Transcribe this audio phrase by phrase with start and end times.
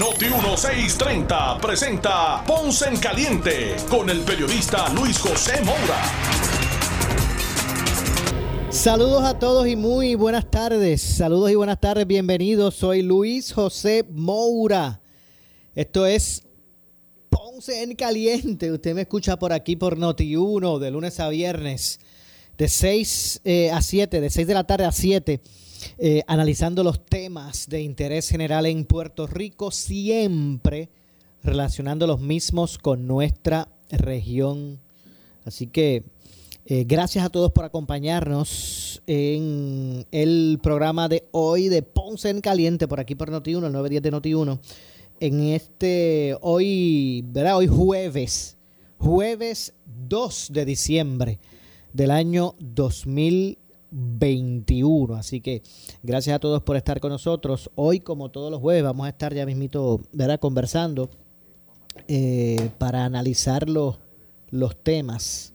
[0.00, 6.02] Noti 1630 presenta Ponce en Caliente con el periodista Luis José Moura.
[8.70, 11.00] Saludos a todos y muy buenas tardes.
[11.00, 12.74] Saludos y buenas tardes, bienvenidos.
[12.74, 15.00] Soy Luis José Moura.
[15.76, 16.42] Esto es
[17.30, 18.72] Ponce en Caliente.
[18.72, 22.00] Usted me escucha por aquí por Noti1 de lunes a viernes
[22.58, 25.40] de 6 eh, a 7, de 6 de la tarde a 7,
[25.98, 30.88] eh, analizando los temas de interés general en Puerto Rico, siempre
[31.42, 34.80] relacionando los mismos con nuestra región.
[35.44, 36.04] Así que
[36.66, 42.88] eh, gracias a todos por acompañarnos en el programa de hoy de Ponce en Caliente,
[42.88, 44.58] por aquí por Noti1, el 910 de Noti1
[45.20, 47.56] en este hoy, ¿verdad?
[47.56, 48.56] Hoy jueves,
[48.98, 49.74] jueves
[50.08, 51.38] 2 de diciembre
[51.92, 52.56] del año
[53.94, 55.14] 2021.
[55.14, 55.62] Así que
[56.02, 57.70] gracias a todos por estar con nosotros.
[57.76, 60.40] Hoy, como todos los jueves, vamos a estar ya mismito, ¿verdad?
[60.40, 61.10] Conversando
[62.08, 63.98] eh, para analizar los,
[64.50, 65.54] los temas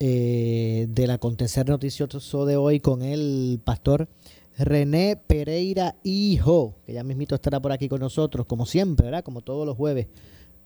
[0.00, 4.08] eh, del acontecer noticioso de hoy con el pastor
[4.56, 9.22] René Pereira Hijo, que ya mismito estará por aquí con nosotros, como siempre, ¿verdad?
[9.22, 10.06] Como todos los jueves,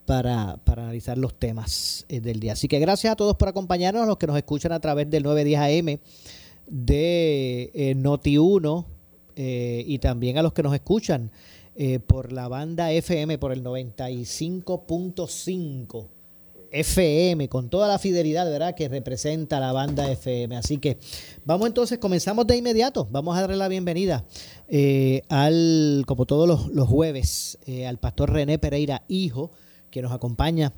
[0.05, 2.53] para, analizar los temas eh, del día.
[2.53, 5.23] Así que gracias a todos por acompañarnos, a los que nos escuchan a través del
[5.23, 5.99] 910 AM
[6.67, 8.85] de eh, Noti1
[9.35, 11.31] eh, y también a los que nos escuchan
[12.05, 16.05] por la banda FM, por el 95.5
[16.73, 20.57] FM, con toda la fidelidad, ¿verdad?, que representa la banda FM.
[20.57, 20.97] Así que
[21.45, 23.07] vamos entonces, comenzamos de inmediato.
[23.11, 24.25] Vamos a darle la bienvenida
[24.67, 29.51] eh, al, como todos los, jueves, eh, al pastor René Pereira, hijo,
[29.91, 30.73] que nos acompaña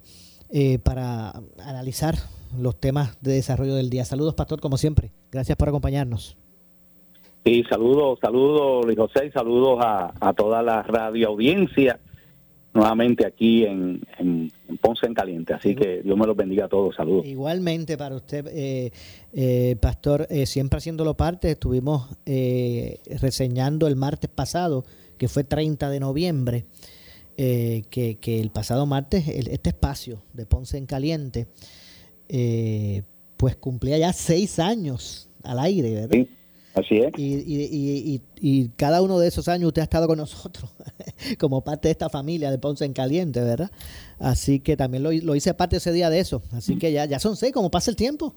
[0.58, 2.16] eh, para analizar
[2.58, 4.06] los temas de desarrollo del día.
[4.06, 5.12] Saludos, pastor, como siempre.
[5.30, 6.38] Gracias por acompañarnos.
[7.44, 12.00] Sí, saludos, saludos, Luis José, y saludos a, a toda la radio audiencia
[12.74, 14.02] nuevamente aquí en,
[14.82, 15.54] Ponce en Caliente.
[15.54, 16.96] Así que Dios me los bendiga a todos.
[16.96, 17.26] Saludos.
[17.26, 18.92] Igualmente para usted, eh,
[19.34, 24.86] eh, Pastor, eh, siempre haciéndolo parte, estuvimos reseñando el martes pasado,
[25.18, 26.66] que fue 30 de noviembre,
[27.36, 31.48] que, que, el pasado martes este espacio de Ponce en Caliente,
[33.38, 36.28] pues cumplía ya seis años al aire, ¿verdad?
[36.76, 37.14] Así es.
[37.18, 40.76] Y, y, y, y, cada uno de esos años usted ha estado con nosotros
[41.40, 43.72] como parte de esta familia de Ponce en Caliente, ¿verdad?
[44.20, 46.42] Así que también lo, lo hice parte ese día de eso.
[46.52, 48.36] Así que ya, ya son seis, como pasa el tiempo.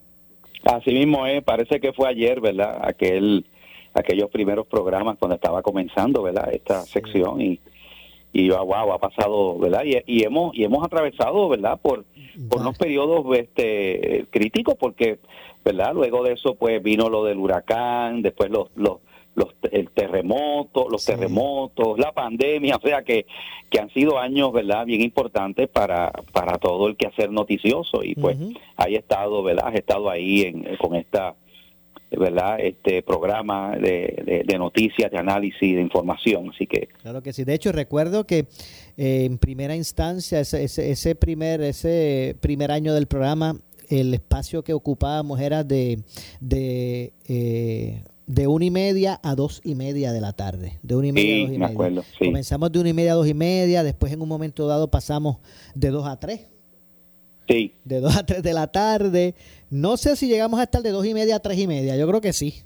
[0.63, 2.79] Así mismo es, parece que fue ayer, ¿verdad?
[2.83, 3.45] Aquel,
[3.93, 6.49] aquellos primeros programas cuando estaba comenzando, ¿verdad?
[6.53, 7.59] Esta sección y,
[8.33, 9.85] y wow, ha pasado, ¿verdad?
[9.85, 11.79] Y, y, hemos y hemos atravesado, ¿verdad?
[11.81, 12.05] Por,
[12.49, 15.19] por unos periodos este, críticos porque
[15.69, 15.93] ¿verdad?
[15.93, 18.99] Luego de eso, pues vino lo del huracán, después los, los,
[19.35, 23.27] los el terremoto, los terremotos, la pandemia, o sea que,
[23.69, 24.87] que han sido años, ¿verdad?
[24.87, 28.39] Bien importantes para, para todo el quehacer noticioso y pues
[28.77, 29.69] ahí he estado, ¿verdad?
[29.69, 31.35] Has estado ahí en, con esta,
[32.11, 32.59] ¿verdad?
[32.61, 36.89] Este programa de, de, noticias, de análisis, de información, así que...
[37.03, 38.47] Claro que sí, de hecho recuerdo que
[38.97, 43.57] eh, en primera instancia, ese, ese, ese, primer, ese primer año del programa,
[43.89, 46.03] el espacio que ocupábamos era de,
[46.41, 50.79] de, eh, de una y media a dos y media de la tarde.
[50.83, 52.05] De una y media a dos y media.
[52.19, 55.39] Comenzamos de una y media a dos y media, después en un momento dado pasamos
[55.75, 56.41] de dos a tres.
[57.49, 57.73] Sí.
[57.85, 59.35] De dos a tres de la tarde.
[59.71, 62.07] No sé si llegamos a estar de dos y media a tres y media, yo
[62.07, 62.63] creo que sí.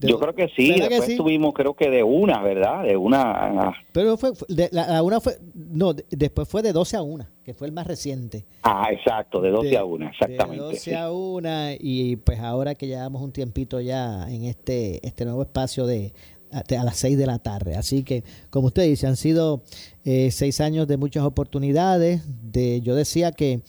[0.00, 2.84] Yo creo que sí, después tuvimos creo que de una, ¿verdad?
[2.84, 7.52] De una Pero fue, la, una fue, no, después fue de 12 a una, que
[7.52, 8.46] fue el más reciente.
[8.62, 10.64] Ah, exacto, de 12 a una, exactamente.
[10.64, 15.26] De 12 a una y pues ahora que llevamos un tiempito ya en este, este
[15.26, 16.14] nuevo espacio de
[16.50, 17.76] a, las 6 de la tarde.
[17.76, 19.62] Así que, como usted dice, han sido
[20.04, 22.22] eh, seis años de muchas oportunidades.
[22.26, 23.60] De, yo decía que,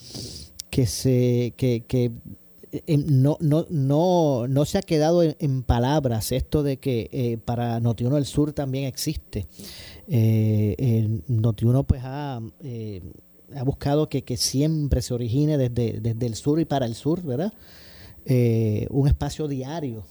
[0.72, 2.12] que, se, que, que
[2.98, 8.18] no, no, no, no se ha quedado en, palabras esto de que eh, para Notiuno
[8.18, 9.46] el Sur también existe.
[10.08, 13.02] Eh, Notiuno pues ha, eh,
[13.56, 17.54] ha buscado que, siempre se origine desde, desde el sur y para el sur, ¿verdad?
[18.26, 20.06] Eh, un espacio diario,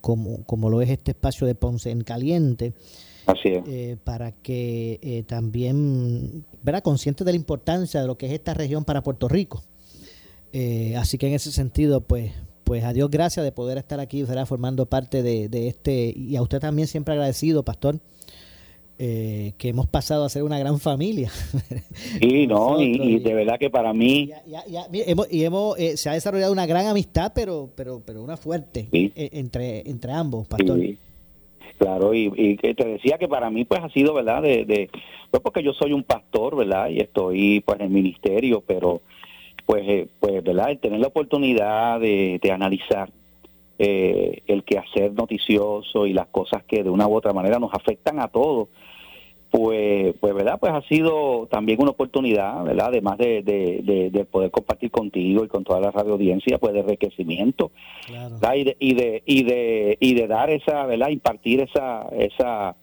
[0.00, 2.74] como, como lo es este espacio de Ponce en Caliente.
[3.26, 3.64] Así es.
[3.66, 6.82] eh, para que eh, también, ¿verdad?
[6.82, 9.62] Consciente de la importancia de lo que es esta región para Puerto Rico.
[10.52, 12.32] Eh, así que en ese sentido, pues,
[12.64, 14.46] pues a Dios gracias de poder estar aquí, ¿verdad?
[14.46, 18.00] Formando parte de, de este, y a usted también siempre agradecido, Pastor,
[19.02, 21.30] eh, que hemos pasado a ser una gran familia.
[22.20, 25.26] Y no, y, Nosotros, y y- de verdad que para mí, ya- ya, mira, hemos,
[25.32, 29.12] y hemos, eh, se ha desarrollado una gran amistad, pero, pero, pero una fuerte Sí.
[29.14, 30.78] eh, entre, entre ambos, Pastor.
[30.80, 30.98] Sí,
[31.80, 34.42] claro, y, y te decía que para mí pues ha sido, ¿verdad?
[34.42, 34.90] De, de,
[35.30, 36.90] pues porque yo soy un pastor, ¿verdad?
[36.90, 39.00] Y estoy pues en el ministerio, pero
[39.64, 40.72] pues, eh, pues ¿verdad?
[40.72, 43.10] El tener la oportunidad de, de analizar
[43.78, 48.20] eh, el quehacer noticioso y las cosas que de una u otra manera nos afectan
[48.20, 48.68] a todos,
[49.50, 50.58] pues, pues ¿verdad?
[50.60, 52.86] Pues ha sido también una oportunidad, ¿verdad?
[52.88, 56.72] Además de, de, de- de poder compartir contigo y con toda la radio audiencia, pues
[56.72, 57.70] de enriquecimiento
[58.06, 58.36] Claro.
[58.56, 62.76] y de y de y de y de dar esa verdad impartir esa esa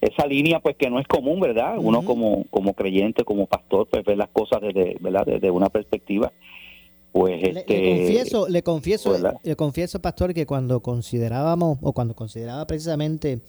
[0.00, 4.04] esa línea pues que no es común verdad uno como como creyente como pastor pues
[4.04, 6.32] ver las cosas desde verdad desde una perspectiva
[7.10, 9.34] pues Le, le este confieso, le confieso, ¿verdad?
[9.42, 13.40] le confieso, pastor, que cuando considerábamos o cuando consideraba precisamente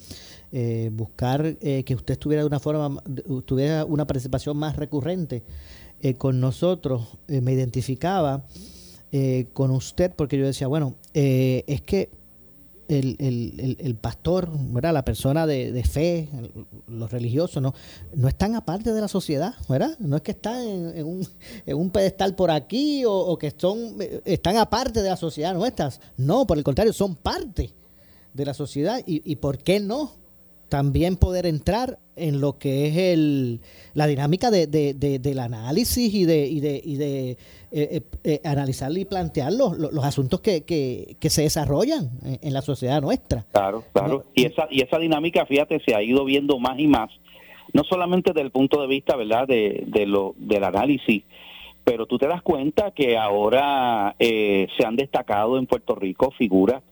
[0.52, 3.02] eh, buscar eh, que usted estuviera de una forma,
[3.46, 5.44] tuviera una participación más recurrente
[6.02, 8.46] eh, con nosotros, eh, me identificaba
[9.12, 12.10] eh, con usted porque yo decía, bueno, es que
[12.88, 14.94] el, el, el, pastor, ¿verdad?
[14.94, 16.30] la persona de, de fe,
[16.88, 17.74] los religiosos, no,
[18.16, 19.96] no están aparte de la sociedad, ¿verdad?
[20.00, 20.66] No es que están
[20.96, 21.28] en, un,
[21.66, 26.00] en un pedestal por aquí o, o que son, están aparte de la sociedad nuestras.
[26.18, 27.74] No, por el contrario, son parte
[28.34, 29.02] de la sociedad.
[29.06, 30.19] ¿Y, y por qué no?
[30.70, 33.60] También poder entrar en lo que es el,
[33.94, 37.38] la dinámica de, de- de- del análisis y de, y de, y de eh,
[37.72, 42.54] eh, eh, analizar y plantear los, los- asuntos que, que, que se desarrollan en, en
[42.54, 43.46] la sociedad nuestra.
[43.52, 44.24] Claro, claro.
[44.36, 47.10] Y esa y esa dinámica, fíjate, se ha ido viendo más y más,
[47.74, 51.24] no solamente desde el punto de vista, ¿verdad?, de, de lo del análisis,
[51.84, 56.84] pero tú te das cuenta que ahora eh, se han destacado en Puerto Rico figuras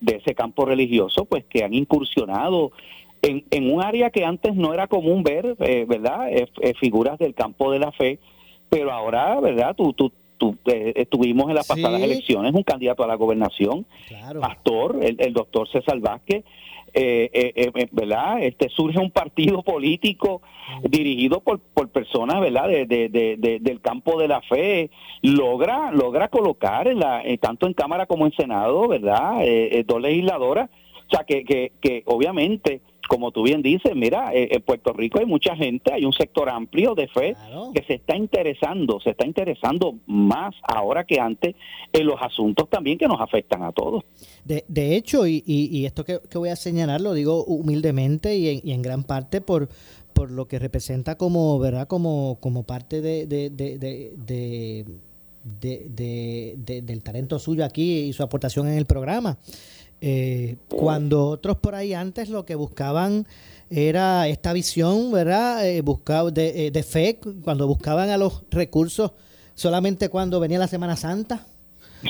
[0.00, 2.72] de ese campo religioso, pues que han incursionado
[3.22, 7.18] en, en un área que antes no era común ver, eh, ¿verdad?, Eh, eh, figuras
[7.18, 8.18] del campo de la fe,
[8.68, 11.74] pero ahora, ¿verdad?, tú, tú, tú eh, estuvimos en las Sí.
[11.74, 14.40] pasadas elecciones un candidato a la gobernación, Claro.
[14.40, 16.44] pastor, el, el doctor César Vázquez,
[16.92, 18.42] eh, eh, eh, ¿verdad?
[18.42, 20.42] Este surge un partido político
[20.82, 22.66] dirigido por, por personas, ¿verdad?
[22.68, 24.90] De, de- de- de- del campo de la fe,
[25.22, 29.34] logra logra colocar en la, tanto en cámara como en senado, ¿verdad?
[29.86, 30.68] Dos legisladoras,
[31.10, 35.18] o sea que, que, que obviamente como tú bien dices, mira, eh, en Puerto Rico
[35.18, 37.72] hay mucha gente, hay un sector amplio de fe Claro.
[37.74, 41.56] que se está interesando, se está interesando más ahora que antes
[41.92, 44.04] en los asuntos también que nos afectan a todos.
[44.44, 48.36] De, de hecho, y, y- y esto que, que voy a señalar lo digo humildemente
[48.36, 49.68] y en, y en gran parte por,
[50.12, 51.88] por lo que representa como, ¿verdad?
[51.88, 54.84] Como, como parte de- de- de- de-
[56.64, 59.36] de- del talento suyo aquí y su aportación en el programa.
[60.00, 63.26] Eh, cuando otros por ahí antes lo que buscaban
[63.68, 65.68] era esta visión, ¿verdad?
[65.68, 69.12] Eh, buscaba de, eh, de fe, cuando buscaban a los recursos
[69.54, 71.46] solamente cuando venía la Semana Santa.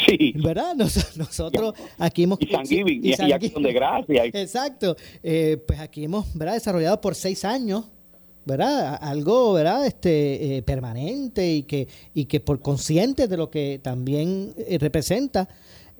[0.06, 0.74] Sí, ¿Verdad?
[0.76, 2.38] Nos- nosotros aquí hemos...
[2.40, 3.34] y Thanksgiving, y, y Thanksgiving.
[3.34, 4.26] acción de gracia.
[4.26, 4.96] y- Exacto.
[5.22, 6.54] Eh, pues aquí hemos ¿verdad?
[6.54, 7.86] desarrollado por seis años,
[8.46, 8.96] ¿verdad?
[9.02, 9.84] Algo, ¿verdad?
[9.84, 15.48] Este, eh, permanente y que, y que por conscientes de lo que también eh, representa,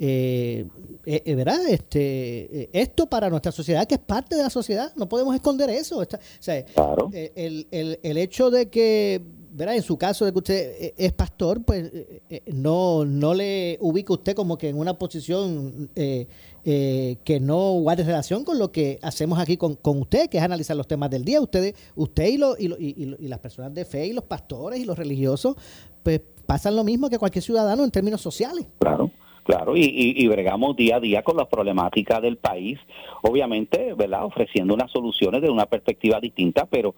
[0.02, 0.66] eh,
[1.04, 1.61] eh, eh, ¿verdad?
[1.69, 5.69] Este, eh, esto para nuestra sociedad, que es parte de la sociedad, no podemos esconder
[5.69, 6.00] eso.
[6.00, 7.11] Está- o sea, Claro.
[7.12, 9.21] el, el, el hecho de que,
[9.52, 9.76] ¿verdad?
[9.76, 11.90] En su caso de que usted es pastor, pues
[12.47, 16.26] no, no le ubica usted como que en una posición eh,
[16.64, 20.42] eh, que no guarde relación con lo que hacemos aquí con, con usted, que es
[20.45, 21.40] analizar los temas del día.
[21.42, 24.12] Ustedes, usted y, lo- y, lo- y, y lo- y las personas de fe y
[24.14, 25.57] los pastores y los religiosos,
[26.02, 28.66] pues pasan lo mismo que cualquier ciudadano en términos sociales.
[28.78, 29.11] Claro,
[29.44, 32.78] claro, y, y, y bregamos día a día con las problemáticas del país,
[33.23, 34.25] obviamente, ¿verdad?
[34.25, 36.94] Ofreciendo unas soluciones de una perspectiva distinta, pero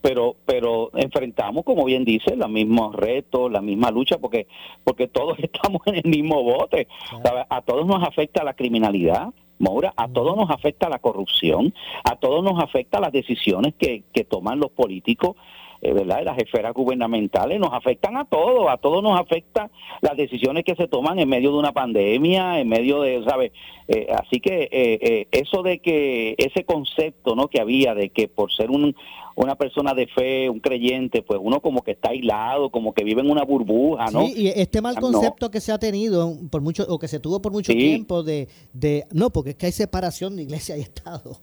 [0.00, 4.46] pero pero enfrentamos, como bien dice, los mismos retos, la misma lucha, porque
[4.84, 6.88] porque todos estamos en el mismo bote.
[7.22, 7.44] ¿sabes?
[7.48, 9.28] A todos nos afecta la criminalidad,
[9.58, 14.24] Maura, a todos nos afecta la corrupción, a todos nos afecta las decisiones que, que
[14.24, 15.36] toman los políticos,
[15.82, 16.22] ¿verdad?
[16.24, 19.70] Las esferas gubernamentales nos afectan a todos, a todos nos afecta
[20.02, 23.52] las decisiones que se toman en medio de una pandemia, en medio de, ¿sabes?
[23.88, 27.48] Eh, así que eh, eh, eso de que ese concepto, ¿no?
[27.48, 28.94] Que había de que por ser un,
[29.36, 33.22] una persona de fe, un creyente, pues uno como que está aislado, como que vive
[33.22, 34.26] en una burbuja, ¿no?
[34.26, 35.12] Sí, y este mal Ah, no.
[35.12, 37.78] concepto que se ha tenido por mucho o que se tuvo por mucho Sí.
[37.78, 41.38] tiempo de, de no, porque es que hay separación de iglesia y Estado.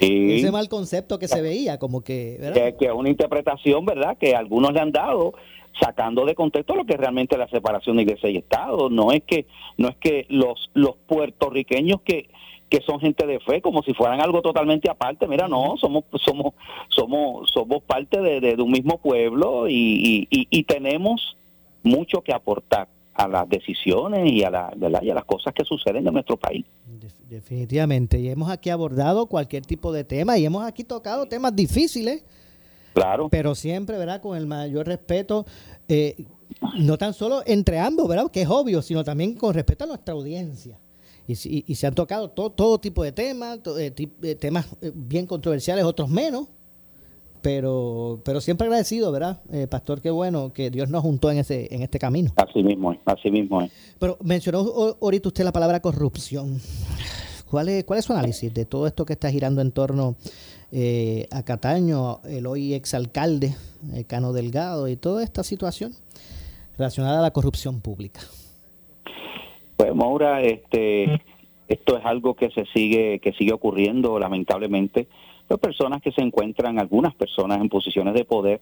[0.00, 2.76] Ese mal concepto que se veía, como que, ¿verdad?
[2.76, 4.16] Que, es una interpretación, ¿verdad?
[4.18, 5.34] Que algunos le han dado
[5.80, 8.90] sacando de contexto lo que realmente es la separación de iglesia y Estado.
[8.90, 12.28] No es que no es que los los puertorriqueños que
[12.68, 16.52] que son gente de fe como si fueran algo totalmente aparte mira no somos somos
[16.88, 21.38] somos somos parte de, un mismo pueblo y, y, tenemos
[21.82, 26.06] mucho que aportar a las decisiones y a, la, y a las cosas que suceden
[26.06, 26.64] en nuestro país.
[27.28, 28.18] Definitivamente.
[28.18, 32.24] Y hemos aquí abordado cualquier tipo de tema y hemos aquí tocado temas difíciles.
[32.94, 33.28] Claro.
[33.28, 34.20] Pero siempre, ¿verdad?
[34.20, 35.44] Con el mayor respeto,
[35.88, 36.24] eh,
[36.78, 38.30] no tan solo entre ambos, ¿verdad?
[38.30, 40.78] Que es obvio, sino también con respeto a nuestra audiencia.
[41.26, 43.92] Y, y, se han tocado todo, todo tipo de temas, eh,
[44.22, 46.48] eh, temas bien controversiales, otros menos
[47.42, 49.40] pero pero siempre agradecido, ¿verdad?
[49.52, 52.32] Eh, pastor, qué bueno que Dios nos juntó en ese en este camino.
[52.36, 53.72] Así mismo es, así mismo es.
[53.98, 54.58] Pero mencionó
[55.00, 56.60] ahorita usted la palabra corrupción.
[57.50, 60.16] ¿Cuál es, cuál es su análisis de todo esto que está girando en torno
[60.72, 63.54] eh, a Cataño, el hoy exalcalde
[63.94, 65.92] eh, Cano Delgado y toda esta situación
[66.76, 68.20] relacionada a la corrupción pública?
[69.76, 71.22] Pues Maura, este,
[71.68, 75.08] esto es algo que se sigue que sigue ocurriendo lamentablemente
[75.48, 78.60] pues personas que se encuentran, algunas personas en posiciones de poder,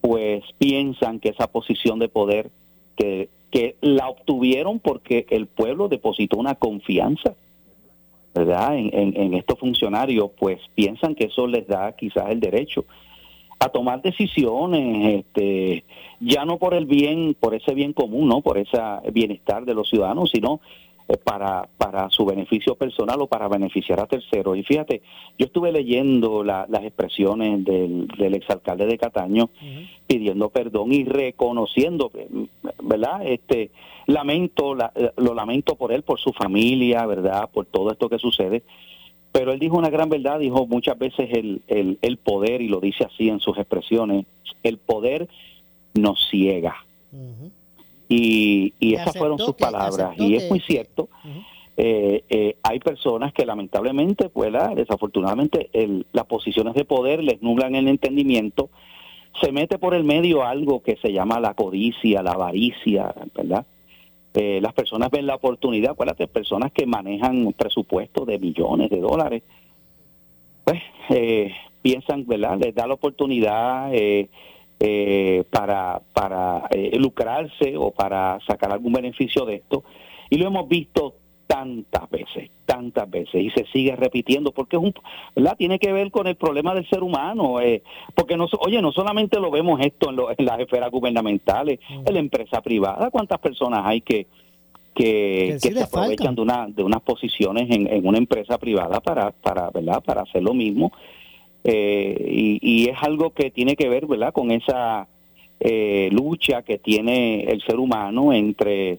[0.00, 2.50] pues piensan que esa posición de poder,
[2.96, 7.34] que, que la obtuvieron porque el pueblo depositó una confianza,
[8.34, 8.76] ¿verdad?
[8.76, 12.84] En, en, estos funcionarios, pues piensan que eso les da quizás el derecho
[13.58, 15.84] a tomar decisiones, este,
[16.18, 18.78] ya no por el bien, por ese bien común, no, por ese
[19.12, 20.60] bienestar de los ciudadanos, sino
[21.24, 24.56] para, para su beneficio personal o para beneficiar a terceros.
[24.56, 25.02] Y fíjate,
[25.38, 29.50] yo estuve leyendo las expresiones del, del exalcalde de Cataño
[30.06, 32.10] pidiendo perdón y reconociendo,
[32.82, 33.26] ¿verdad?
[33.26, 33.70] Este,
[34.06, 34.76] lamento,
[35.16, 37.50] lo lamento por él, por su familia, ¿verdad?
[37.52, 38.62] Por todo esto que sucede.
[39.32, 42.80] Pero él dijo una gran verdad, dijo muchas veces el, el, el poder, y lo
[42.80, 44.26] dice así en sus expresiones,
[44.62, 45.28] el poder
[45.94, 46.76] nos ciega.
[48.14, 50.14] Y, esas fueron sus palabras.
[50.18, 51.08] Y es muy cierto.
[51.76, 55.70] Eh, eh, hay personas que lamentablemente, pues, desafortunadamente,
[56.12, 58.70] las posiciones de poder les nublan el entendimiento.
[59.40, 63.64] Se mete por el medio algo que se llama la codicia, la avaricia, ¿verdad?
[64.34, 69.00] Eh, las personas ven la oportunidad, acuérdate, personas que manejan un presupuesto de millones de
[69.00, 69.42] dólares,
[70.64, 70.80] pues
[71.82, 72.58] piensan, ¿verdad?
[72.58, 74.28] Les da la oportunidad eh,
[74.84, 79.84] eh, para, para eh, lucrarse o para sacar algún beneficio de esto.
[80.28, 81.14] Y lo hemos visto
[81.46, 84.92] tantas veces, tantas veces, y se sigue repitiendo, porque es un,
[85.36, 85.54] ¿verdad?
[85.56, 87.84] tiene que ver con el problema del ser humano, eh,
[88.16, 92.08] porque, no, oye, no solamente lo vemos esto en, en las esferas gubernamentales, mm.
[92.08, 94.26] en la empresa privada, ¿cuántas personas hay que,
[94.96, 99.70] que, se aprovechan de, una, de unas posiciones en, en, una empresa privada para, para,
[99.70, 100.02] ¿verdad?
[100.02, 100.90] para hacer lo mismo?
[101.64, 105.06] Eh, y, es algo que tiene que ver, ¿verdad?, con esa
[105.60, 108.98] eh, lucha que tiene el ser humano entre,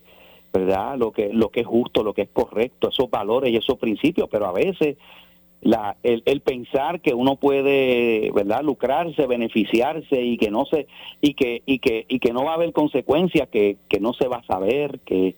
[0.53, 3.77] ¿verdad?, lo que, lo que es justo, lo que es correcto, esos valores y esos
[3.77, 4.97] principios, pero a veces
[5.63, 10.87] la, el, el, pensar que uno puede verdad lucrarse beneficiarse y que no se
[11.21, 14.27] y que y que y que no va a haber consecuencias que, que no se
[14.27, 15.35] va a saber que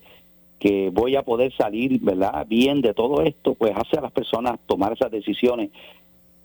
[0.58, 4.58] que voy a poder salir verdad bien de todo esto pues hace a las personas
[4.66, 5.70] tomar esas decisiones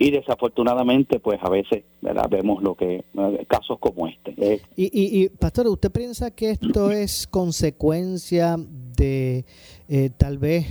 [0.01, 1.83] y desafortunadamente pues a veces
[2.31, 3.05] vemos lo que
[3.47, 4.33] casos como este.
[4.35, 9.45] Eh, y, y, pastor usted piensa que esto es consecuencia de
[9.87, 10.65] eh, tal vez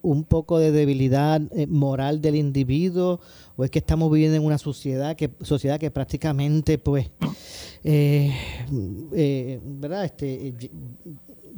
[0.00, 3.18] un poco de debilidad eh, moral del individuo
[3.56, 7.10] o es que estamos viviendo en una sociedad que sociedad que prácticamente pues
[8.62, 10.54] verdad este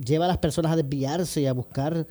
[0.03, 2.07] lleva a las personas a desviarse y a buscar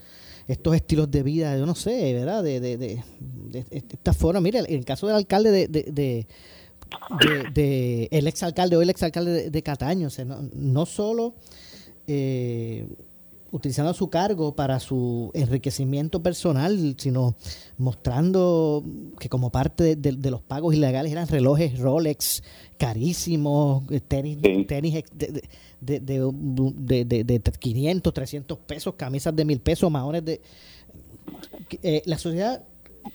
[0.48, 2.44] estos estilos de vida, yo no sé, ¿verdad?
[2.44, 4.42] De, de, de, de esta forma.
[4.42, 6.28] Mire, en el caso del alcalde de, de,
[7.54, 11.36] de, el exalcalde o el exalcalde de, Cataño, o sea, no, no solo
[12.08, 12.88] eh,
[13.54, 17.36] utilizando su cargo para su enriquecimiento personal, sino
[17.78, 18.84] mostrando
[19.20, 22.44] que como parte de, los pagos ilegales eran relojes Rolex
[22.80, 25.44] carísimos, tenis, tenis de,
[26.00, 30.42] de, de, 500, 300 pesos, camisas de mil pesos, maones de...
[31.84, 32.64] Eh, la sociedad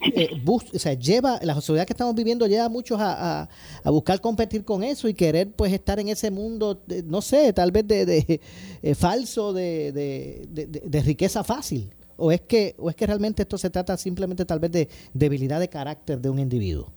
[0.01, 3.49] eh, o sea, lleva, la sociedad que estamos viviendo lleva a muchos a,
[3.83, 7.73] a, buscar competir con eso y querer pues estar en ese mundo, no sé, tal
[7.73, 8.41] vez de, de
[8.83, 11.91] eh, falso, de, de, riqueza fácil.
[12.17, 15.61] ¿O es, que, ¿O es que realmente esto se trata simplemente tal vez de debilidad
[15.61, 16.93] de carácter de un individuo?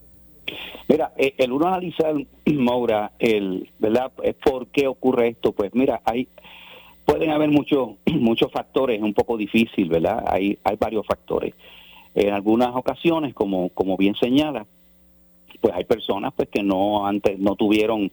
[0.88, 4.12] Mira, eh, el uno analizar, Maura, el, ¿verdad?
[4.44, 5.52] ¿Por qué ocurre esto?
[5.52, 6.28] Pues mira, hay
[7.06, 10.24] pueden haber muchos muchos factores, es un poco difícil, ¿verdad?
[10.28, 11.54] Hay, hay varios factores.
[12.16, 14.66] En algunas ocasiones, como, como bien señala,
[15.62, 18.12] pues hay personas pues que no antes no tuvieron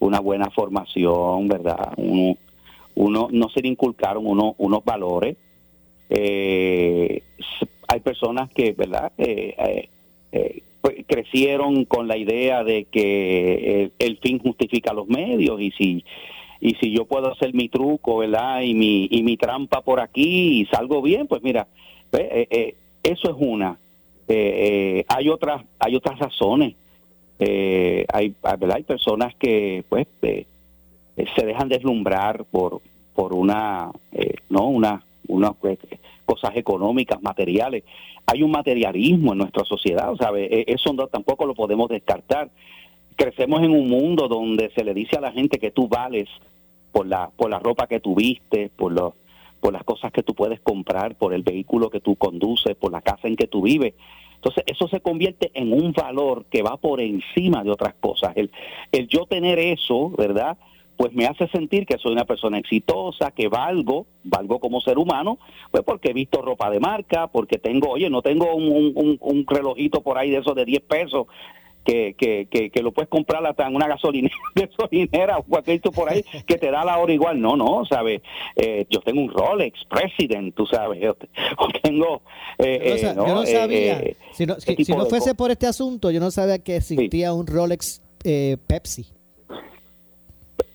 [0.00, 1.92] una buena formación, ¿verdad?
[1.96, 2.36] Uno,
[2.94, 5.36] uno no se le inculcaron uno, unos valores.
[6.10, 7.22] Eh,
[7.86, 9.12] hay personas que, ¿verdad?
[9.18, 9.88] Eh,
[10.32, 16.04] eh, pues, crecieron con la idea de que el, fin justifica los medios y si
[16.60, 18.62] y si yo puedo hacer mi truco, ¿verdad?
[18.62, 21.68] Y mi y mi trampa por aquí y salgo bien, pues mira,
[23.12, 23.78] eso es una.
[24.28, 26.74] hay otras hay otras razones
[27.38, 30.46] eh, hay, hay personas que pues eh,
[31.36, 32.80] se dejan deslumbrar por
[33.14, 35.52] por una eh, no una unas
[36.24, 37.84] cosas económicas materiales
[38.26, 40.46] hay un materialismo en nuestra sociedad ¿sabe?
[40.46, 42.50] E, eso no, tampoco lo podemos descartar
[43.14, 46.28] crecemos en un mundo donde se le dice a la gente que tú vales
[46.90, 49.14] por la por la ropa que tuviste por los
[49.60, 53.02] por las cosas que tú puedes comprar por el vehículo que tú conduces por la
[53.02, 53.94] casa en que tú vives
[54.38, 58.36] entonces, eso se convierte en un valor que va por encima de otras cosas.
[58.36, 58.52] El,
[58.92, 60.56] el yo tener eso, ¿verdad?
[60.96, 65.38] Pues me hace sentir que soy una persona exitosa, que valgo, valgo como ser humano,
[65.72, 69.46] pues porque he visto ropa de marca, porque tengo, oye, no tengo un, un, un
[69.46, 71.26] relojito por ahí de esos de 10 pesos
[71.88, 76.22] que, que, que, lo puedes comprar hasta en una gasolinera, gasolinera o cualquier por ahí
[76.46, 77.40] que te da la hora igual.
[77.40, 78.20] No, no, ¿sabes?
[78.56, 81.00] Eh, yo tengo un Rolex President, tú sabes.
[81.00, 81.16] Yo
[81.82, 82.22] tengo.
[82.58, 84.02] Eh, yo, no, eh, sabía.
[84.32, 88.02] si no, si, no fuese por este asunto, yo no sabía que existía un Rolex
[88.18, 89.06] Pepsi.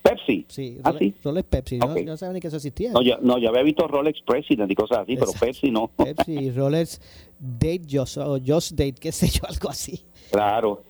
[0.02, 0.46] Pepsi.
[0.48, 0.92] Sí, ¿Ah,
[1.22, 1.78] Rolex, Pepsi.
[1.78, 2.90] Yo no sabía ni que eso existía.
[2.90, 5.88] No, yo, no, yo había visto Rolex President y cosas así, pero Pepsi no.
[5.88, 7.00] Pepsi, Rolex
[7.38, 10.04] Date Just, o Just Date, qué sé yo, algo así.
[10.30, 10.82] Claro.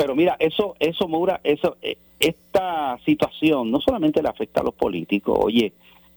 [0.00, 4.72] Pero mira, eso, eso, Maura, eso, eh, esta situación no solamente le afecta a los
[4.72, 5.74] políticos, oye,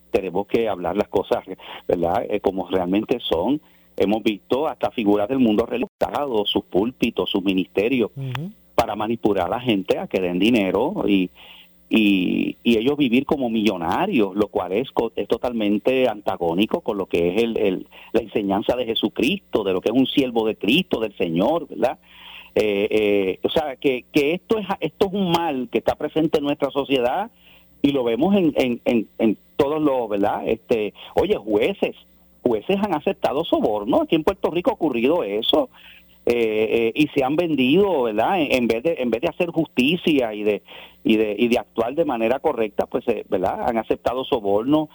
[0.09, 1.43] tenemos que hablar las cosas,
[1.85, 3.59] ¿verdad?, eh, como realmente son.
[3.97, 8.11] Hemos visto hasta figuras del mundo religioso, sus púlpitos, sus ministerios,
[8.73, 11.29] para manipular a la gente a que den dinero y,
[11.89, 14.87] y, ellos vivir como millonarios, lo cual es,
[15.17, 19.89] es totalmente antagónico con lo que es el, la enseñanza de Jesucristo, de lo que
[19.89, 21.99] es un siervo de Cristo, del Señor, ¿verdad?
[22.55, 26.37] Eh, eh, o sea, que, que esto, es, esto es un mal que está presente
[26.37, 27.31] en nuestra sociedad
[27.81, 30.47] y lo vemos en, en, en, todos los, ¿verdad?
[30.47, 31.95] Este, oye, jueces,
[32.41, 35.69] jueces han aceptado soborno, aquí en Puerto Rico ha ocurrido eso.
[36.25, 38.37] Eh, y se han vendido, ¿verdad?
[38.39, 40.61] En, vez de en vez de hacer justicia y de
[41.03, 43.67] y de y de actuar de manera correcta, pues, ¿verdad?
[43.67, 44.87] Han aceptado soborno.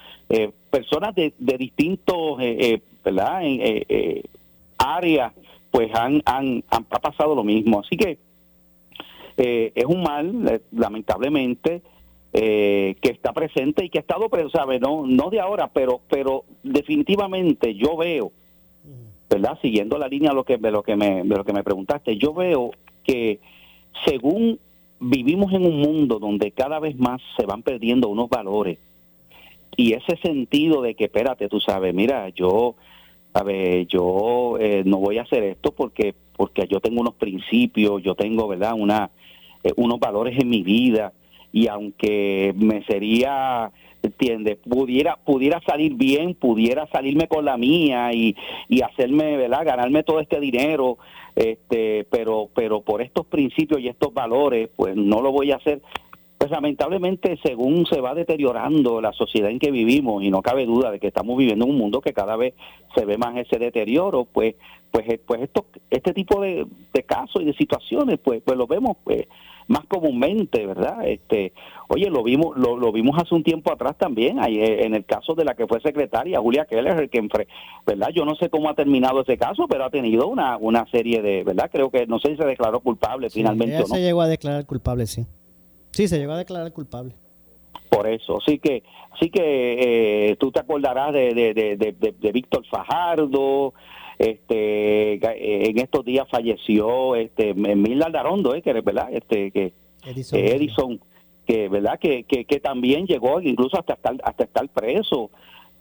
[0.71, 2.39] personas de, de distintos,
[3.05, 3.43] ¿verdad?
[3.43, 4.23] En,
[4.79, 5.33] áreas
[5.71, 7.81] pues han, han, ha pasado lo mismo.
[7.81, 8.17] Así que
[9.37, 11.81] eh, es un mal, eh, lamentablemente,
[12.33, 14.79] eh, que está presente y que ha estado, pero, ¿sabe?
[14.79, 18.31] No, no de ahora, pero, pero definitivamente yo veo,
[19.29, 19.57] ¿verdad?
[19.61, 22.17] Siguiendo la línea de lo que, de lo que, me, de lo que me preguntaste,
[22.17, 22.71] yo veo
[23.03, 23.39] que
[24.05, 24.59] según
[24.99, 28.77] vivimos en un mundo donde cada vez más se van perdiendo unos valores
[29.79, 32.75] y ese sentido de que, espérate, tú sabes, mira, yo
[33.43, 38.15] ver, yo eh, no voy a hacer esto porque porque yo tengo unos principios, yo
[38.15, 39.11] tengo, ¿verdad?, una
[39.63, 41.11] eh, unos valores en mi vida
[41.51, 44.57] y aunque me sería ¿entiendes?
[44.57, 48.35] Pudiera, pudiera salir bien, pudiera salirme con la mía y,
[48.67, 49.65] y hacerme, ¿verdad?
[49.65, 50.97] Ganarme todo este dinero,
[51.35, 55.81] este, pero, pero por estos principios y estos valores, pues no lo voy a hacer
[56.39, 60.89] pues lamentablemente, según se va deteriorando la sociedad en que vivimos, y no cabe duda
[60.89, 62.53] de que estamos viviendo en un mundo que cada vez
[62.95, 64.55] se ve más ese deterioro, pues,
[64.89, 66.65] pues, eh, pues esto, este tipo de,
[67.05, 69.27] casos y de situaciones, pues, pues lo vemos pues,
[69.67, 71.05] más comúnmente, ¿verdad?
[71.05, 71.51] Este,
[71.89, 75.03] oye, lo vimos, lo, lo vimos hace un tiempo atrás también, ahí, eh, en el
[75.03, 77.21] caso de la que fue secretaria, Julia Keller, que
[77.85, 78.11] ¿verdad?
[78.15, 81.43] Yo no sé cómo ha terminado ese caso, pero ha tenido una, una serie de,
[81.43, 81.69] ¿verdad?
[81.69, 83.87] Creo que, no sé si se declaró culpable finalmente o no.
[83.87, 85.25] se llegó a declarar culpable, sí.
[85.91, 87.13] Sí, se llegó a declarar culpable.
[87.89, 93.73] Por eso, así que, así que eh, tú te acordarás de, de, de, Víctor Fajardo,
[94.19, 99.73] este, en estos días falleció este Mil Aldarondo, eh, que verdad, este, que
[100.05, 100.99] Edison, eh, Edison
[101.45, 105.31] que verdad que, que, que, también llegó incluso hasta estar, hasta estar preso,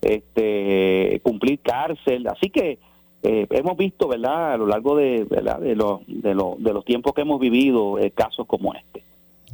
[0.01, 2.79] este, cumplir cárcel, así que
[3.23, 5.59] eh, hemos visto, verdad, a lo largo de, ¿verdad?
[5.59, 9.03] de, los, de, los, de los tiempos que hemos vivido, casos como este.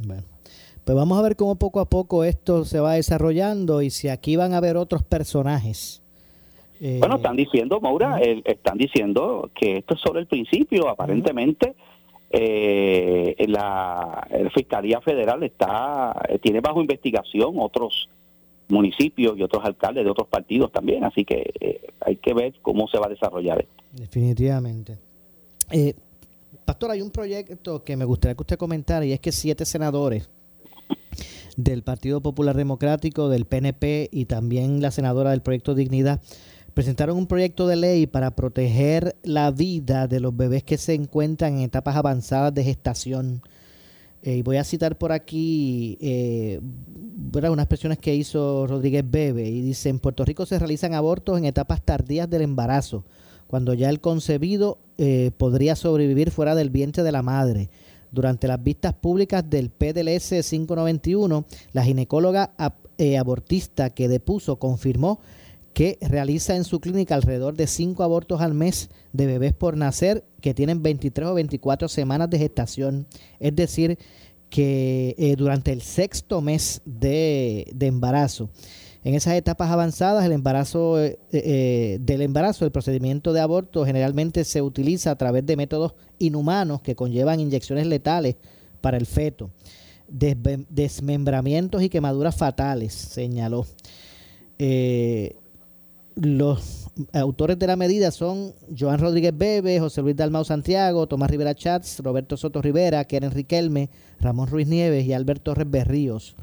[0.05, 0.34] Bueno.
[0.85, 4.35] Pues vamos a ver cómo poco a poco esto se va desarrollando y si aquí
[4.35, 6.03] van a haber otros personajes.
[6.79, 10.87] Eh, bueno, están diciendo, Maura, están diciendo que esto es solo el principio.
[10.87, 11.73] Aparentemente,
[12.29, 18.07] eh, la, Fiscalía Federal está tiene bajo investigación otros
[18.67, 21.03] municipios y otros alcaldes de otros partidos también.
[21.03, 23.83] Así que eh, hay que ver cómo se va a desarrollar esto.
[23.91, 24.99] Definitivamente.
[25.71, 25.95] Eh,
[26.63, 30.29] Pastor, hay un proyecto que me gustaría que usted comentara y es que siete senadores
[31.55, 36.21] del Partido Popular Democrático, del PNP y también la senadora del Proyecto Dignidad
[36.75, 41.55] presentaron un proyecto de ley para proteger la vida de los bebés que se encuentran
[41.55, 43.41] en etapas avanzadas de gestación.
[44.21, 46.59] Eh, y voy a citar por aquí eh,
[47.31, 51.45] unas expresiones que hizo Rodríguez Bebe y dice, en Puerto Rico se realizan abortos en
[51.45, 53.05] etapas tardías del embarazo,
[53.47, 57.69] cuando ya el concebido eh, podría sobrevivir fuera del vientre de la madre.
[58.15, 62.53] Durante las vistas públicas del PDLS 591, la ginecóloga
[62.97, 65.19] eh, abortista que depuso confirmó
[65.73, 70.23] que realiza en su clínica alrededor de 5 abortos al mes de bebés por nacer
[70.39, 73.07] que tienen 23 o 24 semanas de gestación.
[73.41, 73.99] Es decir,
[74.49, 78.49] que eh, durante el sexto mes de, embarazo.
[79.05, 84.63] En esas etapas avanzadas, el embarazo eh, del embarazo, el procedimiento de aborto generalmente se
[84.63, 88.35] utiliza a través de métodos inhumanos que conllevan inyecciones letales
[88.81, 89.51] para el feto,
[90.07, 93.67] desmembramientos y quemaduras fatales, señaló.
[94.57, 95.35] Eh,
[96.15, 101.53] los autores de la medida son Joan Rodríguez Bebe, José Luis Dalmau Santiago, Tomás Rivera
[101.53, 106.35] Chats, Roberto Soto Rivera, Keren Riquelme, Ramón Ruiz Nieves y Albert Torres Berríos.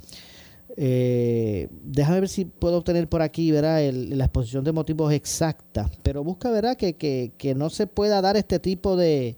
[0.77, 6.25] Eh, déjame ver si puedo obtener por aquí verá la exposición de motivos exacta, pero
[6.25, 9.37] busca verá que, que, que no se pueda dar este tipo de,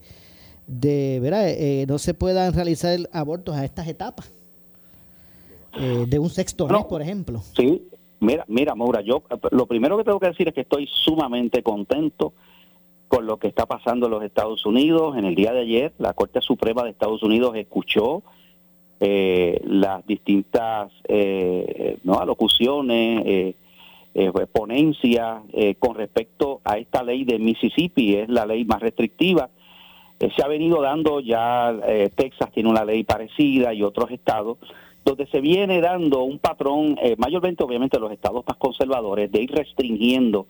[0.66, 1.48] de ¿verdad?
[1.48, 4.30] Eh, no se puedan realizar abortos a estas etapas.
[5.76, 7.42] Eh, de un sexto mes, por ejemplo.
[7.56, 7.88] Sí,
[8.20, 12.32] mira, mira, Maura, yo lo primero que tengo que decir es que estoy sumamente contento
[13.08, 15.16] con lo que está pasando en los Estados Unidos.
[15.16, 18.22] En el día de ayer, la Corte Suprema de Estados Unidos escuchó
[19.00, 22.20] eh, las distintas eh, ¿no?
[22.20, 23.54] alocuciones,
[24.52, 25.42] ponencias
[25.80, 29.50] con respecto a esta ley de Mississippi, es la ley más restrictiva
[30.20, 34.58] eh, se ha venido dando ya, eh, Texas tiene una ley parecida y otros estados,
[35.04, 39.50] donde se viene dando un patrón, eh, mayormente obviamente los estados más conservadores, de ir
[39.50, 40.46] restringiendo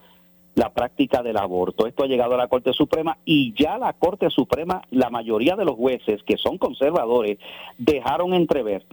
[0.55, 1.87] la práctica del aborto.
[1.87, 5.65] Esto ha llegado a la Corte Suprema y ya la Corte Suprema, la mayoría de
[5.65, 7.39] los jueces que son conservadores,
[7.79, 8.85] dejaron entrever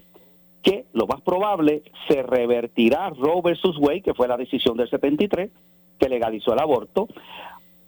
[0.64, 5.50] que lo más probable se revertirá Roe versus Wade, que fue la decisión del 73,
[6.00, 7.08] que legalizó el aborto,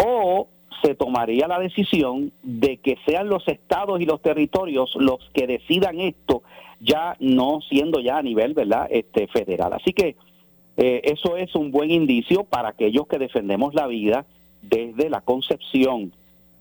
[0.04, 0.48] o
[0.82, 6.00] se tomaría la decisión de que sean los estados y los territorios los que decidan
[6.00, 6.44] esto,
[6.80, 9.74] ya no siendo ya a nivel verdad este federal.
[9.74, 10.16] Así que
[10.78, 14.26] eh, eso es un buen indicio para aquellos que defendemos la vida
[14.62, 16.14] desde la concepción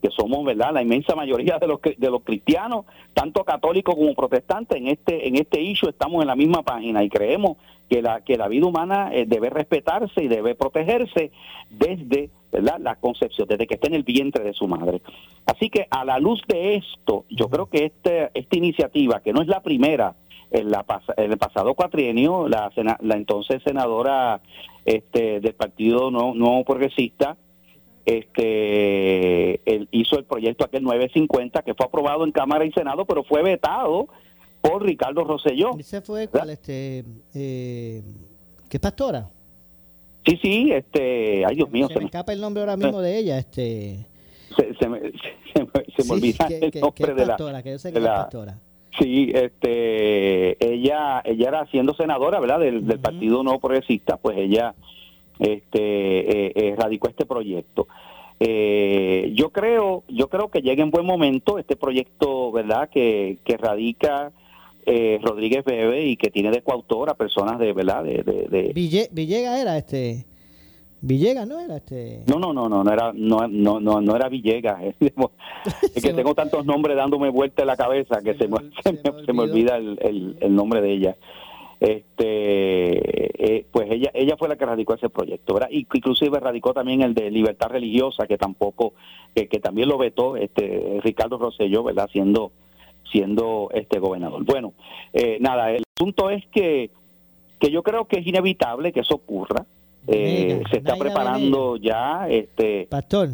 [0.02, 4.76] que somos verdad la inmensa mayoría de los de los cristianos tanto católicos como protestantes
[4.76, 7.56] en este en este issue estamos en la misma página y creemos
[7.88, 11.30] que la que la vida humana eh, debe respetarse y debe protegerse
[11.70, 12.78] desde ¿verdad?
[12.80, 15.00] la concepción desde que está en el vientre de su madre.
[15.46, 19.40] Así que a la luz de esto yo creo que este, esta iniciativa que no
[19.40, 20.14] es la primera
[20.52, 20.84] en, la,
[21.16, 24.40] en el pasado cuatrienio la, la entonces senadora
[24.84, 27.36] este del partido no, no progresista
[28.04, 33.22] este él hizo el proyecto aquel 950 que fue aprobado en Cámara y Senado, pero
[33.24, 34.08] fue vetado
[34.60, 35.76] por Ricardo Rosselló.
[35.78, 38.02] ¿Ese fue cuál este eh,
[38.68, 39.30] qué pastora?
[40.26, 43.38] Sí, sí, este, ay Dios mío, se, me escapa el nombre ahora mismo de ella,
[43.38, 44.06] este
[44.56, 48.58] se, me, se, me, olvida el nombre de la, que yo sé que pastora.
[48.98, 52.60] Sí, este, ella, ella era siendo senadora, ¿verdad?
[52.60, 54.74] Del, del Partido No Progresista, pues ella
[55.38, 57.88] este, eh, eh, radicó este proyecto.
[58.38, 63.56] Eh, yo creo, yo creo que llega en buen momento este proyecto, verdad, que, que
[63.56, 64.32] radica
[64.84, 69.78] Rodríguez Bebe y que tiene de coautor a personas de, verdad, de, de, Villegas era
[69.78, 70.26] este.
[71.02, 72.22] Villegas no era este.
[72.26, 74.80] No, no, no, no, no era, no, no, no, no era Villegas.
[75.94, 79.42] Es, que tengo tantos nombres dándome vuelta en la cabeza que se, me, se, me,
[79.42, 81.16] olvida el, el, el nombre de ella
[81.82, 85.68] este eh, pues ella ella fue la que radicó ese proyecto ¿verdad?
[85.70, 88.94] y inclusive radicó también el de libertad religiosa que tampoco
[89.34, 92.52] que, también lo vetó este Ricardo Rosselló verdad siendo
[93.10, 94.74] siendo este gobernador bueno
[95.12, 96.90] eh, nada el punto es que
[97.58, 99.66] que yo creo que es inevitable que eso ocurra
[100.06, 103.30] eh, se está preparando ya este pastor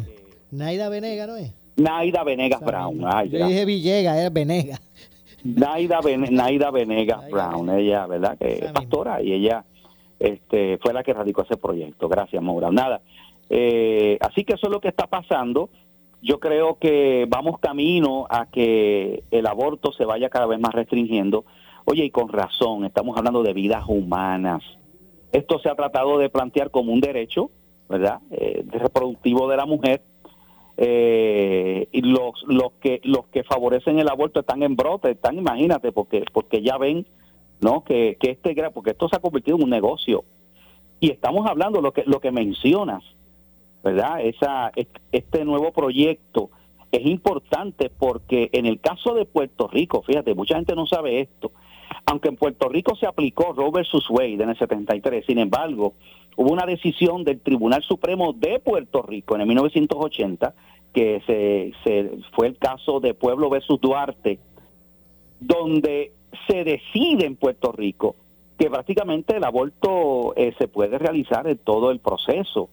[0.51, 4.81] Naida Venega no es Naida Venegas Brown yo dije Villegas era Venegas
[5.43, 8.37] Naida, Naida Venegas Brown, ella, ¿verdad?
[8.37, 9.63] Que es pastora y ella
[10.19, 12.09] este, fue la que radicó ese proyecto.
[12.09, 12.71] Gracias, Maura.
[12.71, 13.01] Nada.
[13.49, 15.69] Eh, así que eso es lo que está pasando.
[16.21, 21.45] Yo creo que vamos camino a que el aborto se vaya cada vez más restringiendo.
[21.85, 24.61] Oye, y con razón, estamos hablando de vidas humanas.
[25.31, 27.51] Esto se ha tratado de plantear como un derecho,
[27.87, 28.19] ¿verdad?
[28.31, 30.01] Eh, reproductivo de la mujer,
[30.81, 35.91] eh, y los, los que los que favorecen el aborto están en brote, están, imagínate,
[35.91, 37.05] porque porque ya ven,
[37.59, 37.83] ¿no?
[37.83, 40.23] Que, que este porque esto se ha convertido en un negocio
[41.01, 43.03] y estamos hablando lo que lo que mencionas,
[43.83, 44.21] ¿verdad?
[44.21, 44.71] Esa
[45.11, 46.49] este nuevo proyecto
[46.93, 51.51] es importante porque en el caso de Puerto Rico, fíjate, mucha gente no sabe esto.
[52.05, 55.93] Aunque en Puerto Rico se aplicó Roe versus Wade en el 73, sin embargo,
[56.35, 60.53] hubo una decisión del Tribunal Supremo de Puerto Rico en el 1980,
[60.93, 64.39] que se, fue el caso de Pueblo versus Duarte,
[65.39, 66.13] donde
[66.47, 68.15] se decide en Puerto Rico
[68.57, 72.69] que prácticamente el aborto eh, se puede realizar en todo el proceso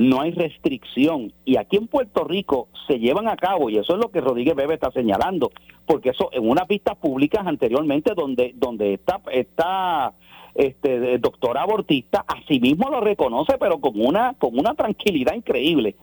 [0.00, 1.30] no hay restricción.
[1.44, 4.56] Y aquí en Puerto Rico se llevan a cabo, y eso es lo que Rodríguez
[4.56, 5.52] Bebe está señalando,
[5.84, 10.14] porque eso en unas vistas públicas anteriormente donde, donde está, está
[10.54, 15.96] este doctora abortista, asimismo lo reconoce, pero con una, con una tranquilidad increíble,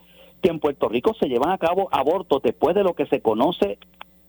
[0.43, 3.79] que en Puerto Rico se llevan a cabo abortos después de lo que se conoce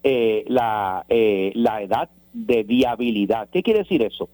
[0.01, 3.49] eh, la, eh, la edad de viabilidad.
[3.51, 4.29] ¿Qué quiere decir eso?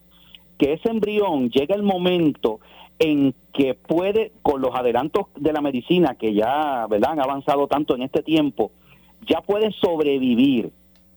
[0.57, 2.61] Que ese embrión llega el momento
[2.99, 7.11] en que puede, con los adelantos de la medicina que ya ¿verdad?
[7.11, 8.71] han avanzado tanto en este tiempo,
[9.27, 10.71] ya puede sobrevivir.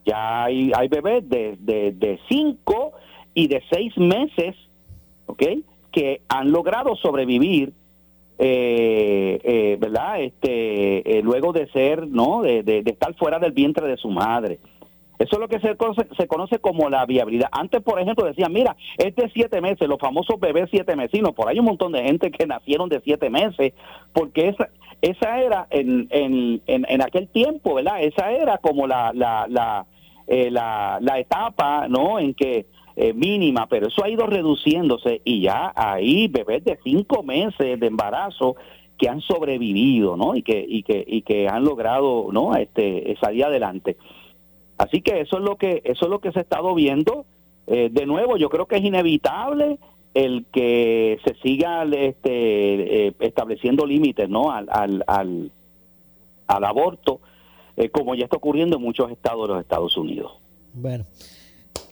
[0.04, 2.92] Ya hay, hay bebés de, de, cinco
[3.34, 4.56] y de seis meses.
[5.90, 7.72] Que han logrado sobrevivir,
[8.38, 10.20] eh, eh, ¿verdad?
[10.22, 12.42] Este, eh, luego de ser, ¿no?
[12.42, 14.58] De, de, de estar fuera del vientre de su madre.
[15.18, 17.48] Eso es lo que se conoce, se conoce como la viabilidad.
[17.50, 21.54] Antes, por ejemplo, decían, mira, es siete meses, los famosos bebés siete mesinos, por ahí
[21.54, 23.72] hay un montón de gente que nacieron de siete meses,
[24.12, 24.68] porque esa,
[25.02, 28.02] esa era en, en, en, aquel tiempo, ¿verdad?
[28.02, 29.86] Esa era como la, la, la,
[30.26, 32.18] eh, la, etapa, ¿no?
[32.20, 37.22] En que eh, mínima, pero eso ha ido reduciéndose y ya hay bebés de cinco
[37.22, 38.56] meses de embarazo
[38.98, 40.34] que han sobrevivido, ¿no?
[40.34, 42.56] Y que, y que, y que han logrado, ¿no?
[42.56, 43.96] Este, salir adelante.
[44.78, 47.26] Así que eso es lo que eso es lo que se ha estado viendo.
[47.66, 49.78] Eh, de nuevo, yo creo que es inevitable
[50.14, 54.50] el que se siga este, eh, estableciendo límites ¿no?
[54.50, 55.04] al, al,
[56.46, 57.20] al, aborto,
[57.76, 60.32] eh, como ya está ocurriendo en muchos estados de los Estados Unidos.
[60.72, 61.04] Bueno,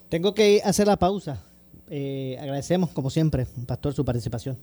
[0.08, 1.44] tengo que hacer la pausa.
[2.40, 4.56] agradecemos, como siempre, Pastor, su participación.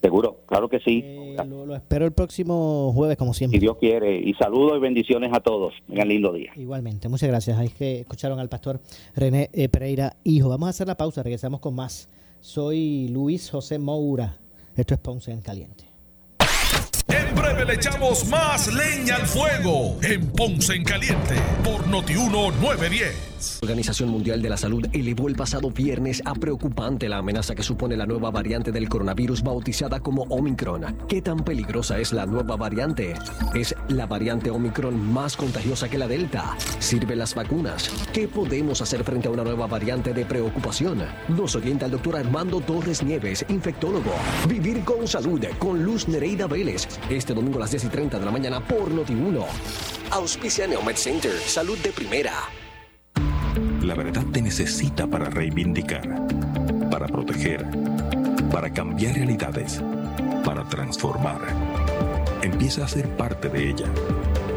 [0.00, 1.02] Seguro, claro que sí.
[1.04, 3.58] Eh, lo, espero el próximo jueves, como siempre.
[3.58, 4.18] Si Dios quiere.
[4.18, 5.72] Y saludos y bendiciones a todos.
[5.86, 6.52] Tengan lindo día.
[6.56, 7.58] Igualmente, muchas gracias.
[7.58, 8.80] Ahí que escucharon al pastor
[9.14, 10.48] René eh, Pereira, hijo.
[10.48, 12.10] Vamos a hacer la pausa, regresamos con más.
[12.40, 14.36] Soy Luis José Moura.
[14.76, 15.84] Esto es Ponce en Caliente.
[17.08, 21.34] En breve le echamos más leña al fuego en Ponce en Caliente
[21.64, 23.29] por Notiuno 910.
[23.40, 27.62] La Organización Mundial de la Salud elevó el pasado viernes a preocupante la amenaza que
[27.62, 30.98] supone la nueva variante del coronavirus bautizada como Omicron.
[31.08, 33.14] ¿Qué tan peligrosa es la nueva variante?
[33.54, 36.54] ¿Es la variante Omicron más contagiosa que la Delta?
[36.80, 37.90] ¿Sirven las vacunas?
[38.12, 41.02] ¿Qué podemos hacer frente a una nueva variante de preocupación?
[41.28, 44.12] Nos orienta el doctor Armando Torres Nieves, infectólogo.
[44.48, 46.86] Vivir con salud con Luz Nereida Vélez.
[47.08, 49.46] Este domingo a las 10 y 30 de la mañana por Noti1.
[50.10, 51.32] Auspicia Neomed Center.
[51.46, 52.32] Salud de primera.
[53.82, 56.02] La verdad te necesita para reivindicar,
[56.90, 57.66] para proteger,
[58.52, 59.82] para cambiar realidades,
[60.44, 61.40] para transformar.
[62.42, 63.86] Empieza a ser parte de ella.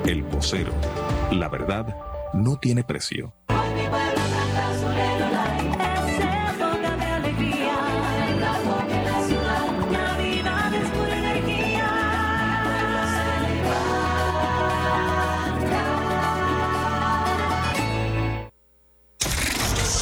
[0.05, 0.73] El vocero.
[1.31, 1.95] La verdad
[2.33, 3.33] no tiene precio.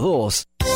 [0.00, 0.75] 552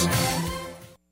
[0.00, 0.39] Peace.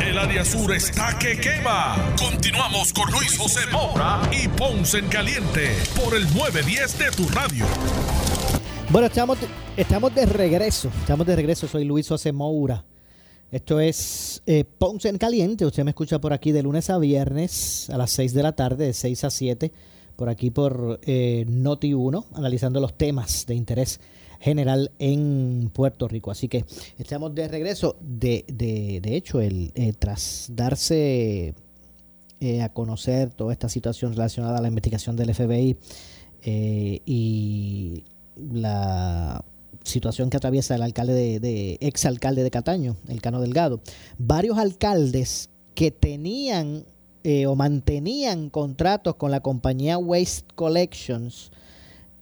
[0.00, 2.14] El área sur está que quema.
[2.18, 7.64] Continuamos con Luis José Moura y Ponce en Caliente por el 910 de tu radio.
[8.90, 9.38] Bueno, estamos,
[9.76, 10.90] estamos de regreso.
[11.00, 11.66] Estamos de regreso.
[11.66, 12.84] Soy Luis José Moura.
[13.50, 15.64] Esto es eh, Ponce en Caliente.
[15.66, 18.86] Usted me escucha por aquí de lunes a viernes a las 6 de la tarde,
[18.86, 19.72] de 6 a 7,
[20.16, 24.00] por aquí por eh, Noti 1, analizando los temas de interés
[24.40, 26.30] general en Puerto Rico.
[26.30, 26.64] Así que
[26.98, 27.96] estamos de regreso.
[28.00, 31.54] De, de, de hecho, el, eh, tras darse
[32.40, 35.76] eh, a conocer toda esta situación relacionada a la investigación del FBI
[36.42, 38.04] eh, y
[38.36, 39.44] la
[39.82, 43.80] situación que atraviesa el alcalde de, de ex alcalde de Cataño, el Cano Delgado,
[44.18, 46.84] varios alcaldes que tenían
[47.48, 51.50] o mantenían contratos con la compañía Waste Collections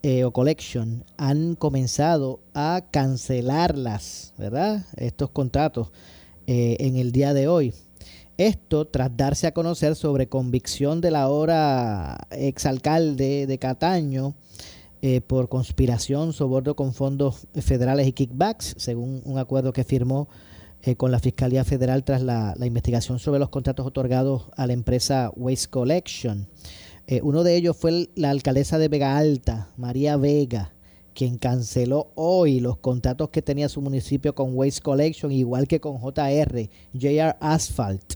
[0.06, 4.84] eh, o Collection han comenzado a cancelarlas, ¿verdad?
[4.98, 5.92] Estos contratos
[6.46, 7.72] eh, en el día de hoy.
[8.36, 14.34] Esto tras darse a conocer sobre convicción del ahora exalcalde de Cataño
[15.00, 20.28] eh, por conspiración, soborno con fondos federales y kickbacks, según un acuerdo que firmó
[20.98, 25.32] con la Fiscalía Federal tras la, la, investigación sobre los contratos otorgados a la empresa
[25.34, 26.46] Waste Collection.
[27.06, 30.72] Eh, uno de ellos fue la alcaldesa de Vega Alta, María Vega,
[31.14, 35.98] quien canceló hoy los contratos que tenía su municipio con Waste Collection, igual que con
[35.98, 38.14] JR, JR Asphalt.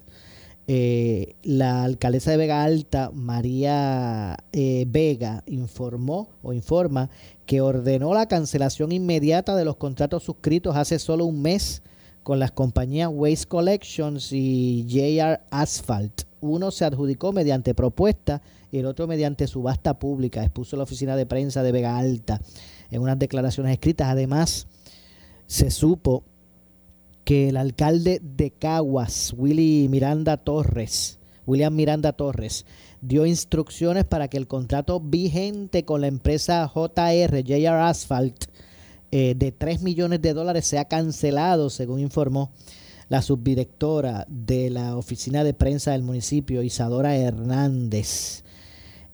[0.70, 7.10] Eh, la alcaldesa de Vega Alta, María eh, Vega, informó o informa
[7.46, 11.82] que ordenó la cancelación inmediata de los contratos suscritos hace solo un mes
[12.22, 16.22] con las compañías Waste Collections y JR Asphalt.
[16.40, 21.26] Uno se adjudicó mediante propuesta y el otro mediante subasta pública, expuso la oficina de
[21.26, 22.40] prensa de Vega Alta
[22.90, 24.08] en unas declaraciones escritas.
[24.08, 24.66] Además,
[25.46, 26.24] se supo
[27.24, 32.66] que el alcalde de Caguas, Willy Miranda Torres, William Miranda Torres,
[33.00, 38.44] dio instrucciones para que el contrato vigente con la empresa JR, JR Asphalt,
[39.10, 42.50] eh, de 3 millones de dólares sea cancelado, según informó
[43.08, 48.44] la subdirectora de la oficina de prensa del municipio, Isadora Hernández.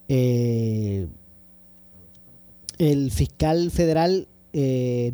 [0.07, 1.07] Eh,
[2.77, 5.11] el fiscal federal eh,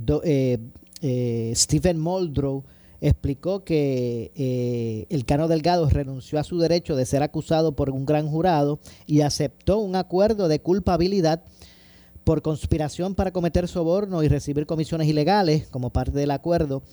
[1.01, 2.63] eh, Stephen Muldrow
[2.99, 8.27] explicó que el Cano Delgado renunció a su derecho de ser acusado por un gran
[8.27, 11.43] jurado y aceptó un acuerdo de culpabilidad
[12.23, 16.83] por conspiración para cometer soborno y recibir comisiones ilegales como parte del acuerdo.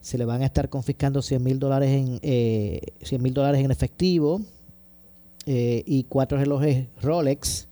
[0.00, 4.40] Se le van a estar confiscando 100 mil dólares en 100 mil dólares en efectivo,
[5.44, 7.66] eh, y cuatro relojes Rolex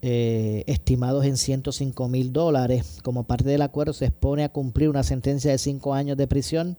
[0.00, 2.98] eh, estimados en 105 mil dólares.
[3.02, 6.78] Como parte del acuerdo se expone a cumplir una sentencia de cinco años de prisión.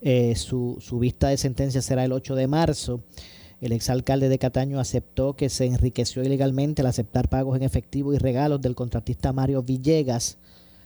[0.00, 3.00] Eh, su, su vista de sentencia será el 8 de marzo.
[3.60, 8.18] El exalcalde de Cataño aceptó que se enriqueció ilegalmente al aceptar pagos en efectivo y
[8.18, 10.36] regalos del contratista Mario Villegas,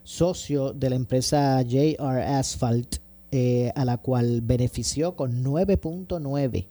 [0.05, 2.97] socio de la empresa JR Asphalt,
[3.75, 6.67] a la cual benefició con 9.9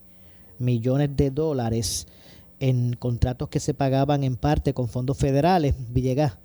[0.60, 2.08] millones de dólares
[2.60, 5.76] en contratos que se pagaban en parte con fondos federales.
[5.90, 6.38] Villegas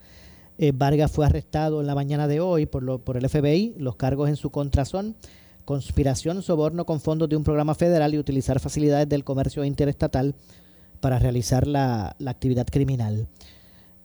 [0.59, 3.75] eh, Vargas fue arrestado en la mañana de hoy por, lo, por el FBI.
[3.79, 5.16] Los cargos en su contra son
[5.64, 10.35] conspiración, soborno con fondos de un programa federal y utilizar facilidades del comercio interestatal
[11.01, 13.27] para realizar la, actividad criminal.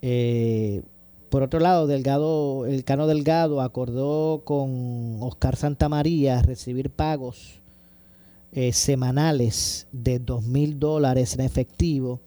[0.02, 0.84] Eh,
[1.30, 7.62] por otro lado, Delgado, el Cano Delgado acordó con Oscar Santamaría recibir pagos
[8.52, 12.22] eh, semanales de dos mil dólares en efectivo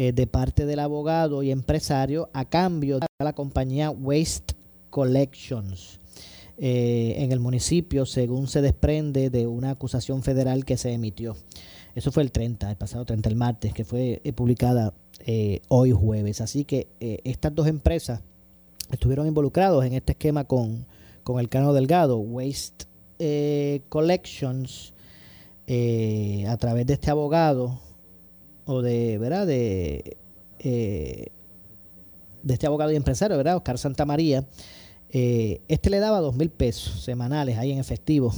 [0.00, 4.54] eh, de parte del abogado y empresario a cambio de la compañía Waste
[4.90, 5.98] Collections.
[6.56, 11.36] eh, en el municipio, según se desprende de una acusación federal que se emitió.
[11.94, 14.92] Eso fue el 30, el pasado 30, el martes, que fue eh, publicada
[15.68, 16.40] hoy jueves.
[16.40, 16.88] Así que
[17.24, 18.22] estas dos empresas
[18.90, 20.86] estuvieron involucrados en este esquema con,
[21.24, 22.86] con el Cano Delgado, Waste
[23.88, 24.94] Collections,
[25.68, 27.78] a través de este abogado
[28.64, 29.46] o de, ¿verdad?
[29.46, 30.16] De,
[32.42, 33.56] de este abogado y empresario, ¿verdad?
[33.56, 34.44] Oscar Santamaría.
[35.10, 38.32] Eh, este le daba dos mil pesos semanales ahí en efectivo,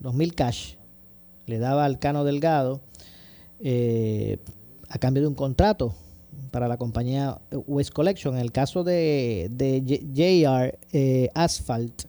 [0.00, 0.74] dos mil cash.
[1.46, 2.80] Le daba al Cano Delgado
[3.60, 4.38] eh,
[4.88, 5.94] a cambio de un contrato
[6.50, 8.34] para la compañía West Collection.
[8.34, 9.82] En el caso de, de
[10.14, 12.04] JR eh, Asphalt,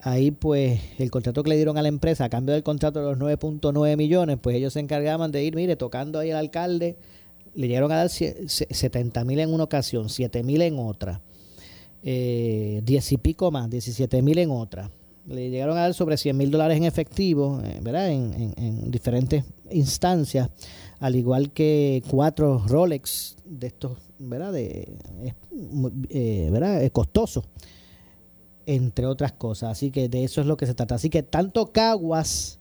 [0.00, 3.06] ahí pues el contrato que le dieron a la empresa a cambio del contrato de
[3.06, 6.96] los 9.9 millones, pues ellos se encargaban de ir, mire, tocando ahí al alcalde,
[7.54, 11.20] le llegaron a dar 70 mil en una ocasión, 7 mil en otra
[12.02, 14.90] eh, diez y pico más, 17 mil en otra.
[15.26, 18.10] Le llegaron a dar sobre 100 mil dólares en efectivo, eh, ¿verdad?
[18.10, 20.48] En, diferentes instancias,
[21.00, 24.52] al igual que cuatro Rolex de estos, ¿verdad?
[24.52, 24.96] De,
[26.08, 26.82] eh, ¿verdad?
[26.82, 27.44] Es costoso,
[28.68, 29.70] entre otras cosas.
[29.72, 30.96] Así que de eso es lo que se trata.
[30.96, 32.58] Así que tanto Caguas,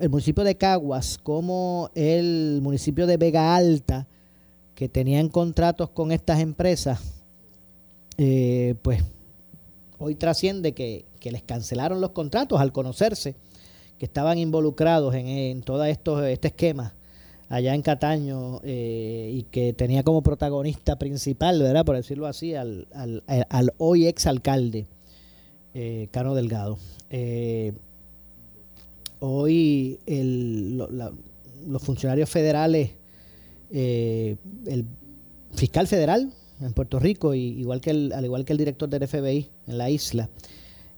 [0.00, 4.06] el municipio de Caguas, como el municipio de Vega Alta,
[4.74, 7.00] que tenían contratos con estas empresas,
[8.18, 9.02] eh, pues
[9.98, 13.34] hoy trasciende que, les cancelaron los contratos al conocerse
[13.96, 16.92] que estaban involucrados en, todo esto, este esquema
[17.48, 21.86] allá en Cataño eh, y que tenía como protagonista principal, ¿verdad?
[21.86, 24.86] Por decirlo así, al, al, hoy ex alcalde
[25.74, 26.78] eh, Cano Delgado.
[29.20, 29.98] hoy
[31.66, 32.92] los funcionarios federales,
[33.70, 34.86] el
[35.54, 39.06] fiscal federal, en Puerto Rico, y igual que el, al igual que el director del
[39.06, 40.28] FBI en la isla,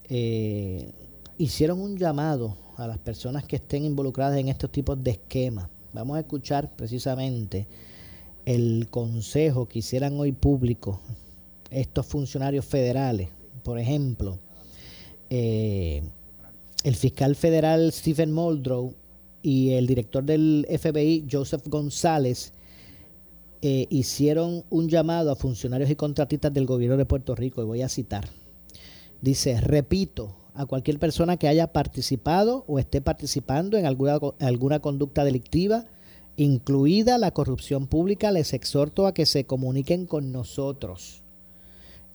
[0.09, 0.93] eh,
[1.39, 5.69] hicieron un llamado a las personas que estén involucradas en estos tipos de esquemas.
[5.93, 7.67] Vamos a escuchar precisamente
[8.45, 11.01] el consejo que hicieran hoy público
[11.71, 13.29] estos funcionarios federales.
[13.63, 14.39] Por ejemplo,
[15.31, 16.03] eh,
[16.85, 18.95] el fiscal federal Stephen Muldrow
[19.43, 22.53] y el director del FBI Joseph González
[23.63, 27.83] eh, hicieron un llamado a funcionarios y contratistas del gobierno de Puerto Rico, y voy
[27.83, 28.29] a citar.
[29.21, 35.25] Dice, repito, a cualquier persona que haya participado o esté participando en alguna, alguna conducta
[35.25, 35.87] delictiva,
[36.37, 41.23] incluida la corrupción pública, les exhorto a que se comuniquen con nosotros.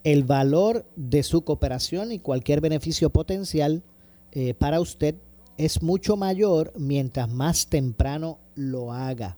[0.03, 3.83] El valor de su cooperación y cualquier beneficio potencial
[4.31, 5.15] eh, para usted
[5.57, 9.37] es mucho mayor mientras más temprano lo haga.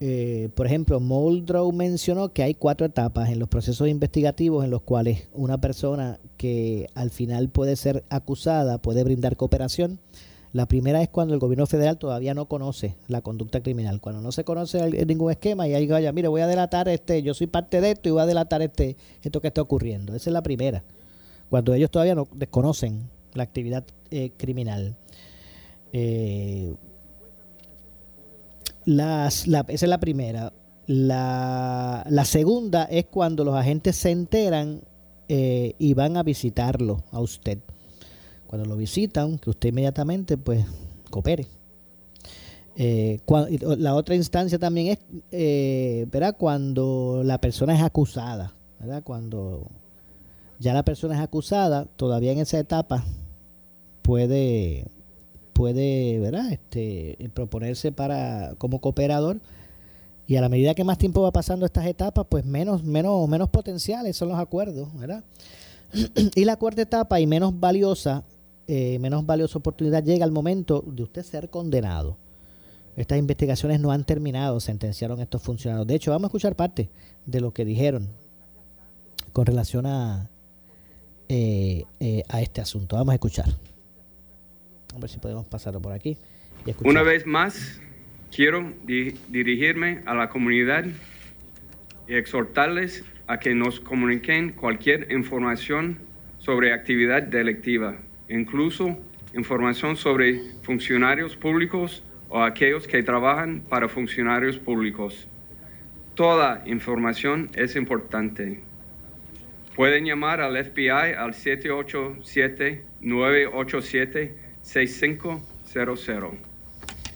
[0.00, 4.82] Eh, por ejemplo, Muldrow mencionó que hay cuatro etapas en los procesos investigativos en los
[4.82, 10.00] cuales una persona que al final puede ser acusada puede brindar cooperación.
[10.54, 14.00] La primera es cuando el gobierno federal todavía no conoce la conducta criminal.
[14.00, 17.34] Cuando no se conoce ningún esquema y ahí vaya, mire, voy a delatar este, yo
[17.34, 20.14] soy parte de esto y voy a delatar este, esto que está ocurriendo.
[20.14, 20.84] Esa es la primera.
[21.50, 23.82] Cuando ellos todavía no desconocen la actividad
[24.12, 24.96] eh, criminal.
[25.92, 26.72] Eh,
[28.84, 30.52] la, esa es la primera.
[30.86, 34.82] La, la, segunda es cuando los agentes se enteran
[35.28, 37.58] eh, y van a visitarlo a usted.
[38.46, 40.64] Cuando lo visitan, que usted inmediatamente pues
[41.10, 41.46] coopere.
[42.76, 43.20] Eh,
[43.78, 44.98] la otra instancia también es,
[45.30, 46.36] eh, ¿verdad?
[46.36, 49.02] Cuando la persona es acusada, ¿verdad?
[49.04, 49.68] Cuando
[50.58, 53.04] ya la persona es acusada, todavía en esa etapa
[54.02, 54.86] puede
[55.52, 56.52] puede, ¿verdad?
[56.52, 59.40] Este, proponerse para como cooperador
[60.26, 63.48] y a la medida que más tiempo va pasando estas etapas, pues menos menos menos
[63.48, 65.22] potenciales son los acuerdos, ¿verdad?
[66.34, 68.24] y la cuarta etapa y menos valiosa,
[68.66, 72.16] eh, menos valiosa oportunidad llega al momento de usted ser condenado.
[72.96, 75.86] Estas investigaciones no han terminado, sentenciaron estos funcionarios.
[75.86, 76.88] De hecho, vamos a escuchar parte
[77.26, 78.08] de lo que dijeron
[79.32, 80.30] con relación a,
[81.28, 82.96] eh, eh, a este asunto.
[82.96, 83.46] Vamos a escuchar.
[84.94, 86.16] A ver si podemos pasarlo por aquí.
[86.84, 87.80] Una vez más,
[88.34, 90.84] quiero dirigirme a la comunidad
[92.06, 95.98] y exhortarles a que nos comuniquen cualquier información
[96.38, 97.96] sobre actividad delictiva,
[98.28, 98.98] incluso
[99.34, 105.26] información sobre funcionarios públicos o aquellos que trabajan para funcionarios públicos.
[106.14, 108.60] Toda información es importante.
[109.74, 116.34] Pueden llamar al FBI al 787 987 6500.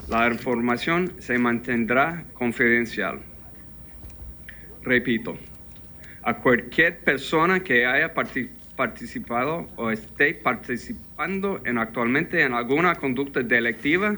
[0.08, 3.20] La información se mantendrá confidencial.
[4.82, 5.38] Repito,
[6.22, 8.57] a cualquier persona que haya participado
[9.76, 14.16] o esté participando en actualmente en alguna conducta delictiva,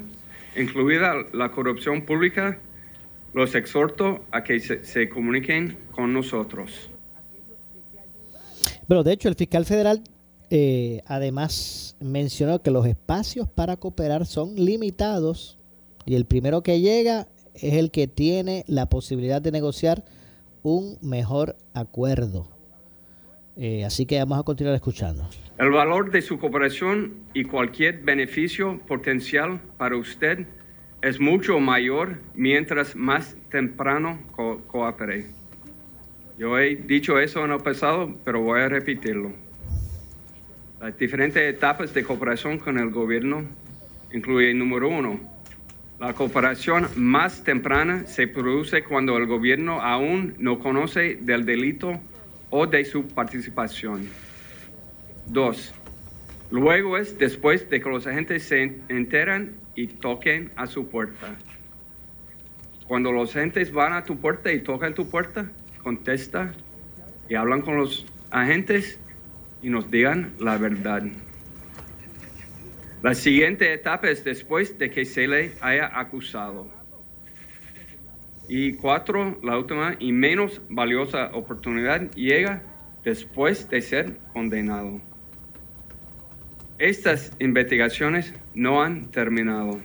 [0.57, 2.59] incluida la corrupción pública,
[3.33, 6.91] los exhorto a que se, se comuniquen con nosotros.
[8.87, 10.03] Pero de hecho, el fiscal federal
[10.51, 15.59] eh, además mencionó que los espacios para cooperar son limitados
[16.05, 20.05] y el primero que llega es el que tiene la posibilidad de negociar
[20.65, 22.49] un mejor acuerdo.
[23.63, 25.29] Eh, así que vamos a continuar escuchando.
[25.59, 30.47] El valor de su cooperación y cualquier beneficio potencial para usted
[31.03, 35.27] es mucho mayor mientras más temprano co coopere.
[36.39, 39.31] Yo he dicho eso en el pasado, pero voy a repetirlo.
[40.81, 43.45] Las diferentes etapas de cooperación con el gobierno
[44.11, 45.21] incluyen, número uno,
[45.99, 52.01] la cooperación más temprana se produce cuando el gobierno aún no conoce del delito
[52.51, 54.09] o de su participación.
[55.26, 55.72] Dos,
[56.51, 61.36] luego es después de que los agentes se enteran y toquen a su puerta.
[62.86, 65.51] Cuando los agentes van a tu puerta y tocan tu puerta,
[65.82, 66.53] contesta
[67.28, 68.98] y hablan con los agentes
[69.62, 71.05] y nos digan la verdad.
[73.03, 76.80] La siguiente etapa es después de que se le haya acusado.
[78.53, 82.64] Y cuatro, la última y menos valiosa oportunidad llega
[83.05, 85.01] después de ser condenado.
[86.76, 89.78] Estas investigaciones no han terminado.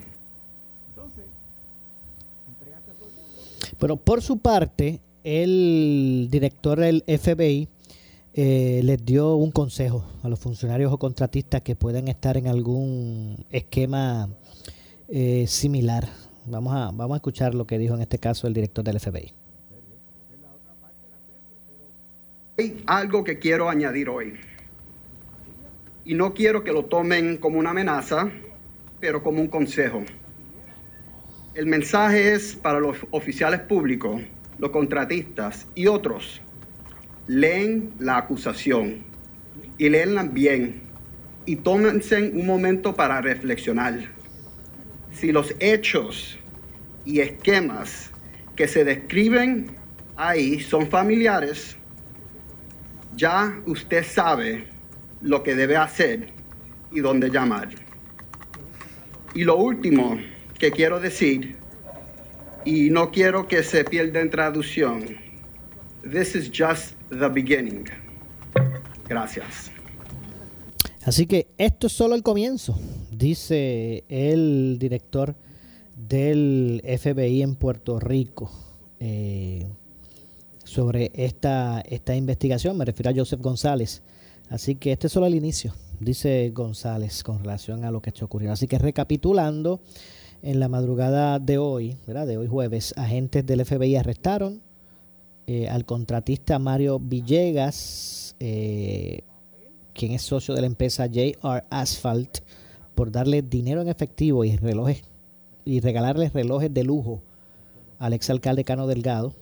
[3.80, 7.68] Pero por su parte, el director del FBI
[8.34, 13.45] eh, les dio un consejo a los funcionarios o contratistas que puedan estar en algún
[13.51, 14.28] esquema
[15.07, 16.09] eh, similar.
[16.48, 19.34] Vamos a, vamos a escuchar lo que dijo en este caso el director del FBI.
[22.58, 24.36] Hay algo que quiero añadir hoy.
[26.06, 28.30] Y no quiero que lo tomen como una amenaza,
[29.00, 30.04] pero como un consejo.
[31.56, 34.22] El mensaje es para los oficiales públicos,
[34.58, 36.41] los contratistas y otros
[37.28, 39.04] leen la acusación
[39.78, 40.82] y leenla bien
[41.46, 44.14] y tómense un momento para reflexionar.
[45.16, 46.38] Si los hechos
[47.05, 48.11] y esquemas
[48.55, 49.76] que se describen
[50.18, 51.78] ahí son familiares,
[53.16, 54.68] ya usted sabe
[55.22, 56.32] lo que debe hacer
[56.91, 57.70] y dónde llamar.
[59.34, 60.18] Y lo último
[60.59, 61.55] que quiero decir,
[62.66, 65.18] y no quiero que se pierda en traducción,
[66.03, 67.86] this is just the beginning.
[69.07, 69.72] Gracias.
[71.05, 72.80] Así que esto es solo el comienzo,
[73.18, 75.36] dice el director
[75.95, 78.51] del FBI en Puerto Rico
[78.99, 79.66] eh,
[80.63, 82.78] sobre esta, esta investigación.
[82.78, 84.01] Me refiero a Joseph González.
[84.49, 88.26] Así que este es solo el inicio, dice González, con relación a lo que está
[88.26, 88.53] ocurriendo.
[88.53, 89.80] Así que recapitulando,
[90.43, 94.61] en la madrugada de hoy, de hoy jueves, agentes del FBI arrestaron
[95.47, 99.22] eh, al contratista Mario Villegas, eh,
[99.93, 102.39] quien es socio de la empresa JR Asphalt,
[102.96, 105.04] por darle dinero en efectivo y relojes
[105.66, 107.22] y regalarle relojes de lujo
[108.00, 109.34] al exalcalde Cano Delgado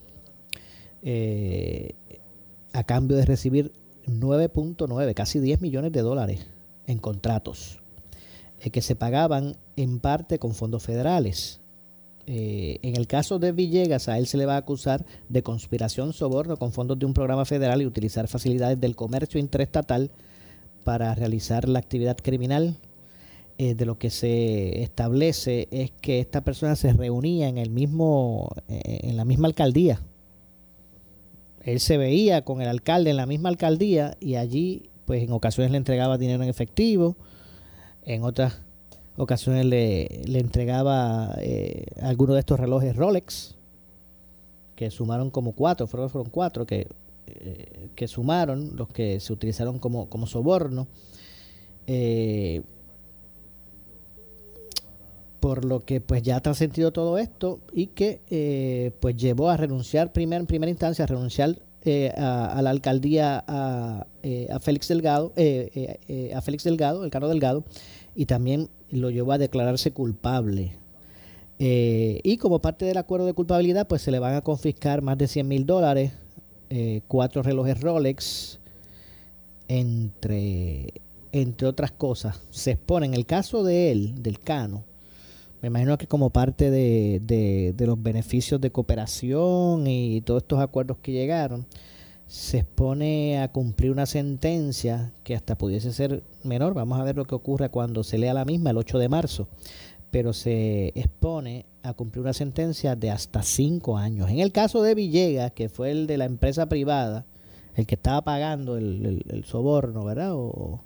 [1.02, 1.96] eh,
[2.72, 3.72] a cambio de recibir
[4.08, 6.48] 9.9, casi 10 millones de dólares
[6.88, 7.80] en contratos
[8.72, 11.60] que se pagaban en parte con fondos federales.
[12.26, 16.14] Eh, en el caso de Villegas, a él se le va a acusar de conspiración,
[16.14, 20.12] soborno con fondos de un programa federal y utilizar facilidades del comercio interestatal
[20.86, 22.78] para realizar la actividad criminal.
[23.60, 28.50] Eh, de lo que se establece es que esta persona se reunía en el mismo,
[28.68, 30.02] eh, en la misma alcaldía.
[31.62, 35.72] Él se veía con el alcalde en la misma alcaldía y allí, pues en ocasiones
[35.72, 37.16] le entregaba dinero en efectivo,
[38.06, 38.60] en otras
[39.18, 43.56] ocasiones le, le entregaba eh, algunos de estos relojes Rolex,
[44.76, 46.88] que sumaron como cuatro, fueron, fueron cuatro que,
[47.28, 50.88] eh, que sumaron, los que se utilizaron como, como soborno.
[55.44, 59.58] Por lo que pues ya ha sentido todo esto y que eh, pues llevó a
[59.58, 64.88] renunciar primer, en primera instancia a renunciar eh, a, la alcaldía a, eh, a Félix
[64.88, 67.66] Delgado a Félix Delgado el Cano Delgado
[68.16, 70.78] y también lo llevó a declararse culpable.
[71.60, 75.18] Eh, y como parte del acuerdo de culpabilidad, pues se le van a confiscar más
[75.18, 76.14] de 100 mil dólares,
[76.70, 78.62] eh, cuatro relojes Rolex,
[79.68, 81.02] entre,
[81.34, 82.40] entre otras cosas.
[82.50, 84.86] Se expone en el caso de él, del Cano,
[85.64, 90.98] me imagino que como parte de, de, los beneficios de cooperación y todos estos acuerdos
[91.02, 91.66] que llegaron,
[92.28, 96.74] se expone a cumplir una sentencia que hasta pudiese ser menor.
[96.74, 99.48] Vamos a ver lo que ocurre cuando se lea la misma el 8 de marzo.
[100.12, 104.30] Pero se expone a cumplir una sentencia de hasta cinco años.
[104.30, 107.26] En el caso de Villegas, que fue el de la empresa privada,
[107.76, 110.34] el que estaba pagando el, soborno, ¿verdad?
[110.34, 110.84] O,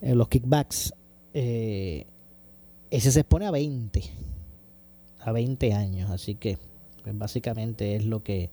[0.00, 0.92] eh, los kickbacks,
[1.34, 2.06] eh,
[2.90, 4.02] ese se expone a 20,
[5.20, 6.10] a 20 años.
[6.10, 6.58] Así que
[7.02, 8.50] pues, básicamente es lo que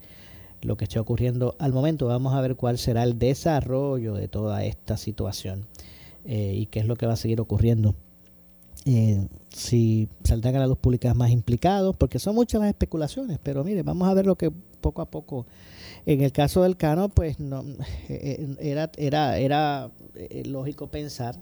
[0.65, 2.07] lo que está ocurriendo al momento.
[2.07, 5.67] Vamos a ver cuál será el desarrollo de toda esta situación
[6.25, 7.95] eh, y qué es lo que va a seguir ocurriendo.
[8.85, 13.63] Eh, si saldrán a la luz pública más implicados, porque son muchas las especulaciones, pero
[13.63, 15.45] mire, vamos a ver lo que poco a poco,
[16.05, 17.63] en el caso del Cano, pues no,
[18.09, 19.91] eh, era, era, era
[20.45, 21.37] lógico pensar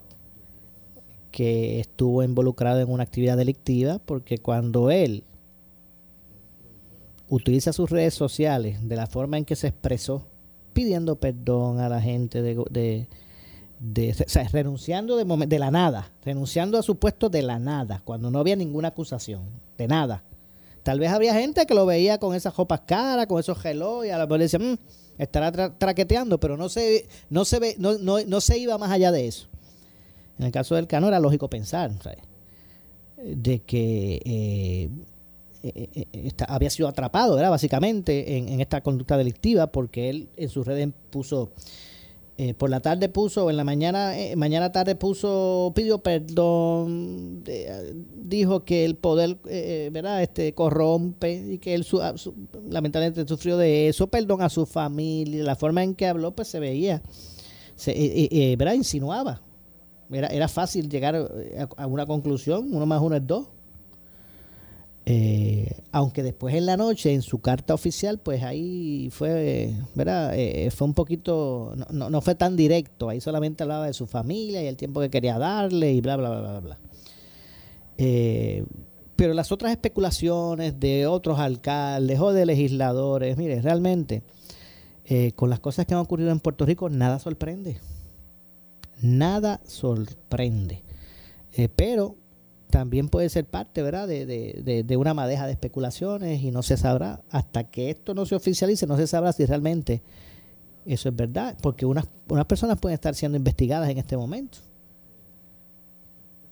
[1.32, 5.23] que estuvo involucrado en una actividad delictiva, porque cuando él
[7.29, 10.27] utiliza sus redes sociales de la forma en que se expresó,
[10.73, 13.07] pidiendo perdón a la gente de,
[13.79, 18.29] de, sea, renunciando de, de la nada, renunciando a su puesto de la nada, cuando
[18.29, 19.43] no había ninguna acusación,
[19.77, 20.23] de nada.
[20.84, 24.09] Tal vez había gente que lo veía con esas ropas caras, con esos gelos, y
[24.09, 24.77] a lo mejor le decía, mm,
[25.17, 29.11] estará traqueteando, pero no se, no, se ve, no, no, no, se iba más allá
[29.11, 29.47] de eso.
[30.41, 31.91] En el caso del Cano era lógico pensar
[33.23, 34.89] de que eh,
[35.63, 37.51] eh, eh, eh, había sido atrapado, ¿verdad?
[37.51, 41.51] Básicamente en, esta conducta delictiva porque él en sus redes puso,
[42.57, 47.43] por la tarde puso, en la mañana, mañana tarde puso, pidió perdón,
[48.15, 49.37] dijo que el poder,
[49.91, 50.23] ¿verdad?
[50.23, 51.85] Este corrompe y que él
[52.67, 56.59] lamentablemente sufrió de eso, perdón a su familia, la forma en que habló pues se
[56.59, 57.03] veía,
[57.75, 58.73] se, ¿verdad?
[58.73, 59.43] Insinuaba.
[60.12, 61.16] Era, era fácil llegar
[61.78, 63.47] a una conclusión, uno más uno es dos
[65.05, 70.34] eh, aunque después en la noche, en su carta oficial, pues ahí fue, ¿verdad?
[70.36, 74.62] Eh, fue un poquito, no, no, fue tan directo, ahí solamente hablaba de su familia
[74.62, 76.78] y el tiempo que quería darle y bla, bla, bla, bla, bla.
[77.97, 78.64] Eh,
[79.16, 84.24] pero las otras especulaciones de otros alcaldes o de legisladores, mire, realmente,
[85.36, 87.80] con las cosas que han ocurrido en Puerto Rico, nada sorprende.
[89.01, 90.83] Nada sorprende.
[91.75, 92.15] pero
[92.71, 96.77] también puede ser parte, ¿verdad?, de, de, de, una madeja de especulaciones y no se
[96.77, 100.01] sabrá, hasta que esto no se oficialice, no se sabrá si realmente
[100.85, 104.59] eso es verdad, porque unas, unas personas pueden estar siendo investigadas en este momento,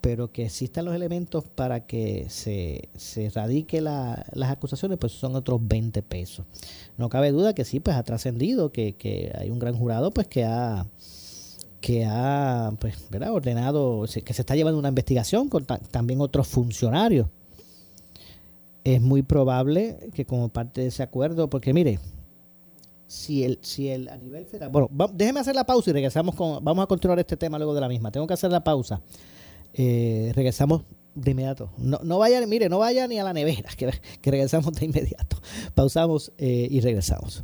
[0.02, 5.36] pero que existan los elementos para que se, se radique la, las acusaciones, pues son
[5.36, 6.46] otros 20 pesos.
[6.98, 10.28] No cabe duda que sí, pues ha trascendido, que, que hay un gran jurado, pues
[10.28, 10.86] que ha
[11.82, 12.96] que ha pues,
[13.32, 17.28] ordenado, que se está llevando una investigación con también otros funcionarios.
[18.84, 22.00] Es muy probable que como parte de ese acuerdo, porque mire,
[23.08, 26.64] si el, si el a nivel federal, bueno, déjeme hacer la pausa y regresamos con,
[26.64, 28.12] vamos a continuar este tema luego de la misma.
[28.12, 29.02] Tengo que hacer la pausa.
[29.74, 30.84] Eh, regresamos
[31.16, 31.72] de inmediato.
[31.78, 35.38] No, no vaya, mire, no vaya ni a la nevera, que, que regresamos de inmediato.
[35.76, 37.44] Pausamos eh, y regresamos.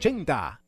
[0.00, 0.67] 580-0080.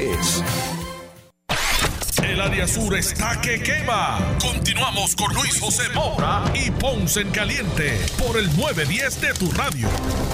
[2.27, 4.17] El área sur está que quema.
[4.41, 9.87] Continuamos con Luis José Moura y Ponce en Caliente por el 910 de tu radio.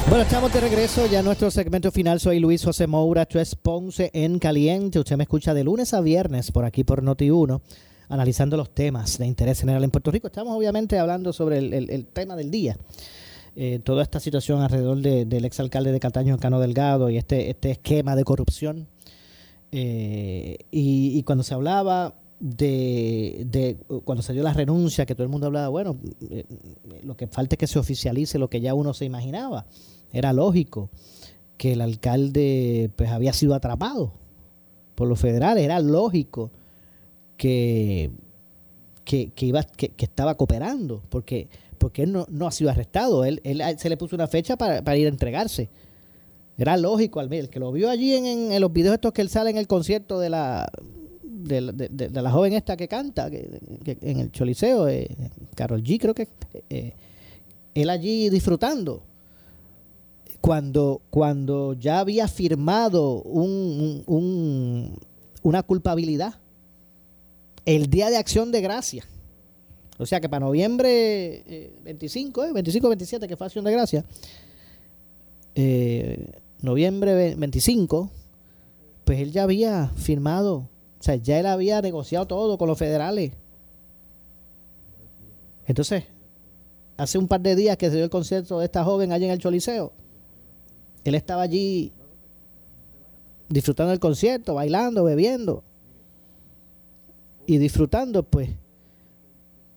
[0.08, 2.22] Bueno, estamos de regreso ya en nuestro segmento final.
[2.22, 5.00] Soy Luis José Moura, esto es Ponce en Caliente.
[5.00, 7.60] Usted me escucha de lunes a viernes por aquí por Noti1,
[8.08, 10.28] analizando los temas de interés general en Puerto Rico.
[10.28, 12.78] Estamos obviamente hablando sobre el, tema del día.
[13.58, 18.16] Eh, toda esta situación alrededor del exalcalde de Cataño, Cano Delgado, y este, este esquema
[18.16, 18.88] de corrupción
[19.72, 25.68] eh, y, cuando se hablaba de, cuando salió la renuncia, que todo el mundo hablaba,
[25.70, 25.98] bueno,
[26.30, 26.46] eh,
[27.04, 29.66] lo que falta es que se oficialice lo que ya uno se imaginaba.
[30.14, 30.90] Era lógico
[31.58, 34.14] que el alcalde pues había sido atrapado
[34.96, 36.52] por los federales, era lógico
[37.36, 38.12] que,
[39.04, 43.90] que, iba, que, estaba cooperando, porque, porque él no, ha sido arrestado, él, él, se
[43.90, 45.70] le puso una fecha para, para ir a entregarse.
[46.58, 49.52] Era lógico, al el que lo vio allí en, los videos estos que él sale
[49.52, 50.72] en el concierto de la
[51.24, 55.08] de, la joven esta que canta en el Choliseo, eh,
[55.56, 56.28] Carol G creo que
[56.70, 56.94] eh,
[57.74, 59.04] él allí disfrutando.
[60.42, 65.00] Cuando, cuando ya había firmado un, un,
[65.42, 66.36] una culpabilidad
[67.66, 69.04] el día de acción de gracia.
[69.98, 74.06] O sea que para noviembre 25, eh, 25, 27, que fue acción de gracia,
[75.56, 76.32] eh,
[76.62, 78.10] noviembre 25,
[79.06, 83.32] pues él ya había firmado, o sea, ya él había negociado todo con los federales.
[85.66, 86.06] Entonces,
[86.98, 89.32] hace un par de días que se dio el concierto de esta joven allí en
[89.32, 89.92] el Choliseo,
[91.04, 91.94] él estaba allí
[93.50, 95.64] disfrutando del concierto, bailando, bebiendo
[97.46, 98.50] y disfrutando, pues,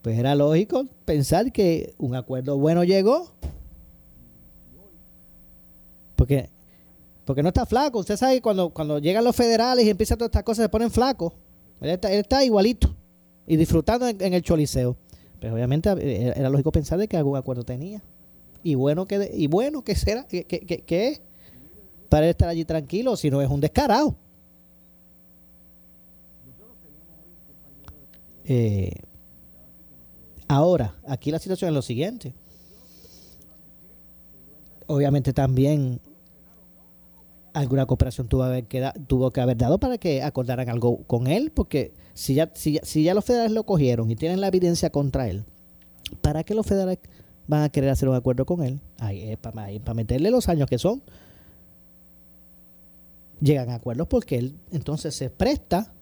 [0.03, 3.31] pues era lógico pensar que un acuerdo bueno llegó.
[6.16, 6.51] Porque
[7.31, 8.01] porque no está flaco.
[8.01, 10.91] Usted sabe que cuando, cuando llegan los federales y empiezan todas estas cosas, se ponen
[10.91, 11.33] flacos.
[11.81, 12.93] Él está, igualito
[13.47, 14.97] y disfrutando en, el choliseo.
[15.39, 18.03] Pero obviamente eh, era lógico pensar de que algún acuerdo tenía.
[18.64, 20.45] Y bueno que, y bueno que será, que,
[20.89, 21.22] es
[22.09, 24.16] para él estar allí tranquilo, si no es un descarado.
[28.45, 28.91] Eh,
[30.49, 32.35] ahora, aquí la situación es lo siguiente.
[34.89, 36.01] Obviamente también
[37.53, 38.66] alguna cooperación tuvo, haber
[39.07, 43.03] tuvo que haber dado para que acordaran algo con él, porque si ya, si, si
[43.03, 45.44] ya los federales lo cogieron y tienen la evidencia contra él,
[46.20, 46.98] ¿para qué los federales
[47.46, 48.80] van a querer hacer un acuerdo con él?
[48.98, 51.03] Ahí para, para meterle los años que son.
[53.40, 55.92] Llegan a acuerdos porque él entonces se presta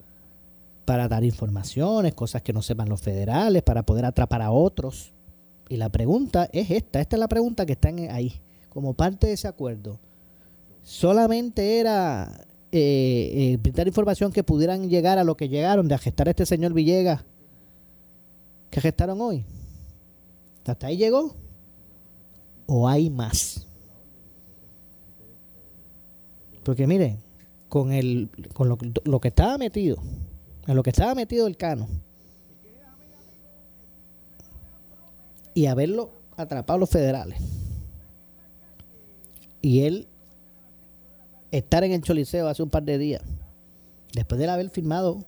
[0.85, 5.13] para dar informaciones, cosas que no sepan los federales, para poder atrapar a otros.
[5.69, 9.33] Y la pregunta es esta, esta es la pregunta que está ahí, como parte de
[9.33, 9.99] ese acuerdo
[10.83, 16.31] solamente era eh, eh información que pudieran llegar a lo que llegaron de gestar a
[16.31, 17.23] este señor Villegas
[18.69, 19.43] que gestaron hoy.
[20.65, 21.35] ¿Hasta ahí llegó?
[22.67, 23.65] ¿O hay más?
[26.63, 27.17] Porque mire,
[27.67, 29.97] con, el, con lo, lo que estaba metido,
[30.67, 31.87] en lo que estaba metido el cano,
[35.55, 37.39] y haberlo atrapado los federales,
[39.61, 40.07] y él
[41.51, 43.21] estar en el Choliseo hace un par de días,
[44.13, 45.25] después de haber firmado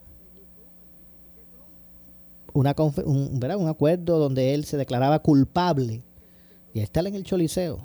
[2.52, 6.02] una un, un acuerdo donde él se declaraba culpable
[6.74, 7.80] y estar en el Choliseo,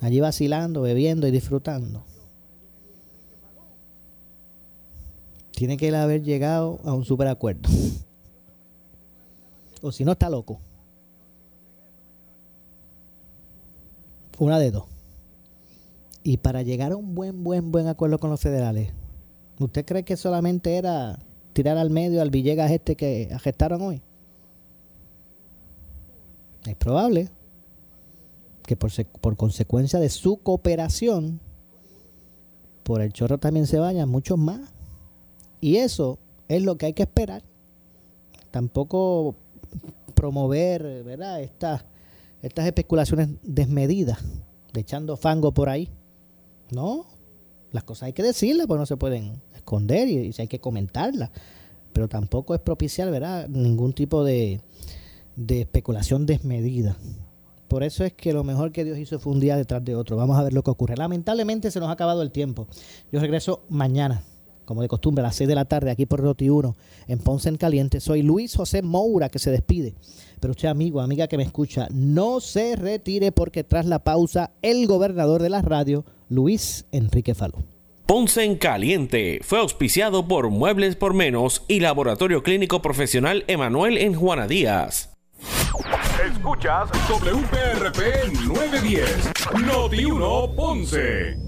[0.00, 2.04] allí vacilando, bebiendo y disfrutando.
[5.52, 7.68] Tiene que haber llegado a un super acuerdo.
[9.82, 10.60] o si no, está loco.
[14.38, 14.84] Una de dos.
[16.28, 18.92] Y para llegar a un buen, buen, buen acuerdo con los federales,
[19.58, 21.18] ¿usted cree que solamente era
[21.54, 24.02] tirar al medio al Villegas este que gestaron hoy?
[26.66, 27.30] Es probable
[28.66, 31.40] que por, consecuencia de su cooperación,
[32.82, 34.60] por el chorro también se vayan muchos más.
[35.62, 36.18] Y eso
[36.48, 37.42] es lo que hay que esperar.
[38.50, 39.34] Tampoco
[40.12, 41.40] promover ¿verdad?
[41.40, 41.86] Estas,
[42.42, 44.18] estas especulaciones desmedidas,
[44.74, 45.90] de echando fango por ahí.
[46.70, 47.06] No,
[47.72, 51.30] las cosas hay que decirlas, porque no se pueden esconder y, hay que comentarlas.
[51.92, 53.48] Pero tampoco es propiciar, ¿verdad?
[53.48, 54.60] Ningún tipo de,
[55.36, 56.96] de especulación desmedida.
[57.68, 60.16] Por eso es que lo mejor que Dios hizo fue un día detrás de otro.
[60.16, 60.96] Vamos a ver lo que ocurre.
[60.96, 62.66] Lamentablemente se nos ha acabado el tiempo.
[63.12, 64.22] Yo regreso mañana,
[64.68, 66.76] como de costumbre, a las 6 de la tarde, aquí por Roti 1,
[67.08, 68.00] en Ponce en Caliente.
[68.00, 69.94] Soy Luis José Moura, que se despide.
[70.40, 74.86] Pero usted, amigo, amiga que me escucha, no se retire porque tras la pausa, el
[74.86, 77.64] gobernador de la radio Luis Enrique Falú.
[78.04, 84.14] Ponce en Caliente fue auspiciado por Muebles por Menos y Laboratorio Clínico Profesional Emanuel en
[84.14, 85.14] Juana Díaz.
[86.30, 89.32] Escuchas WPRP 910,
[89.64, 91.47] Noti 1 Ponce.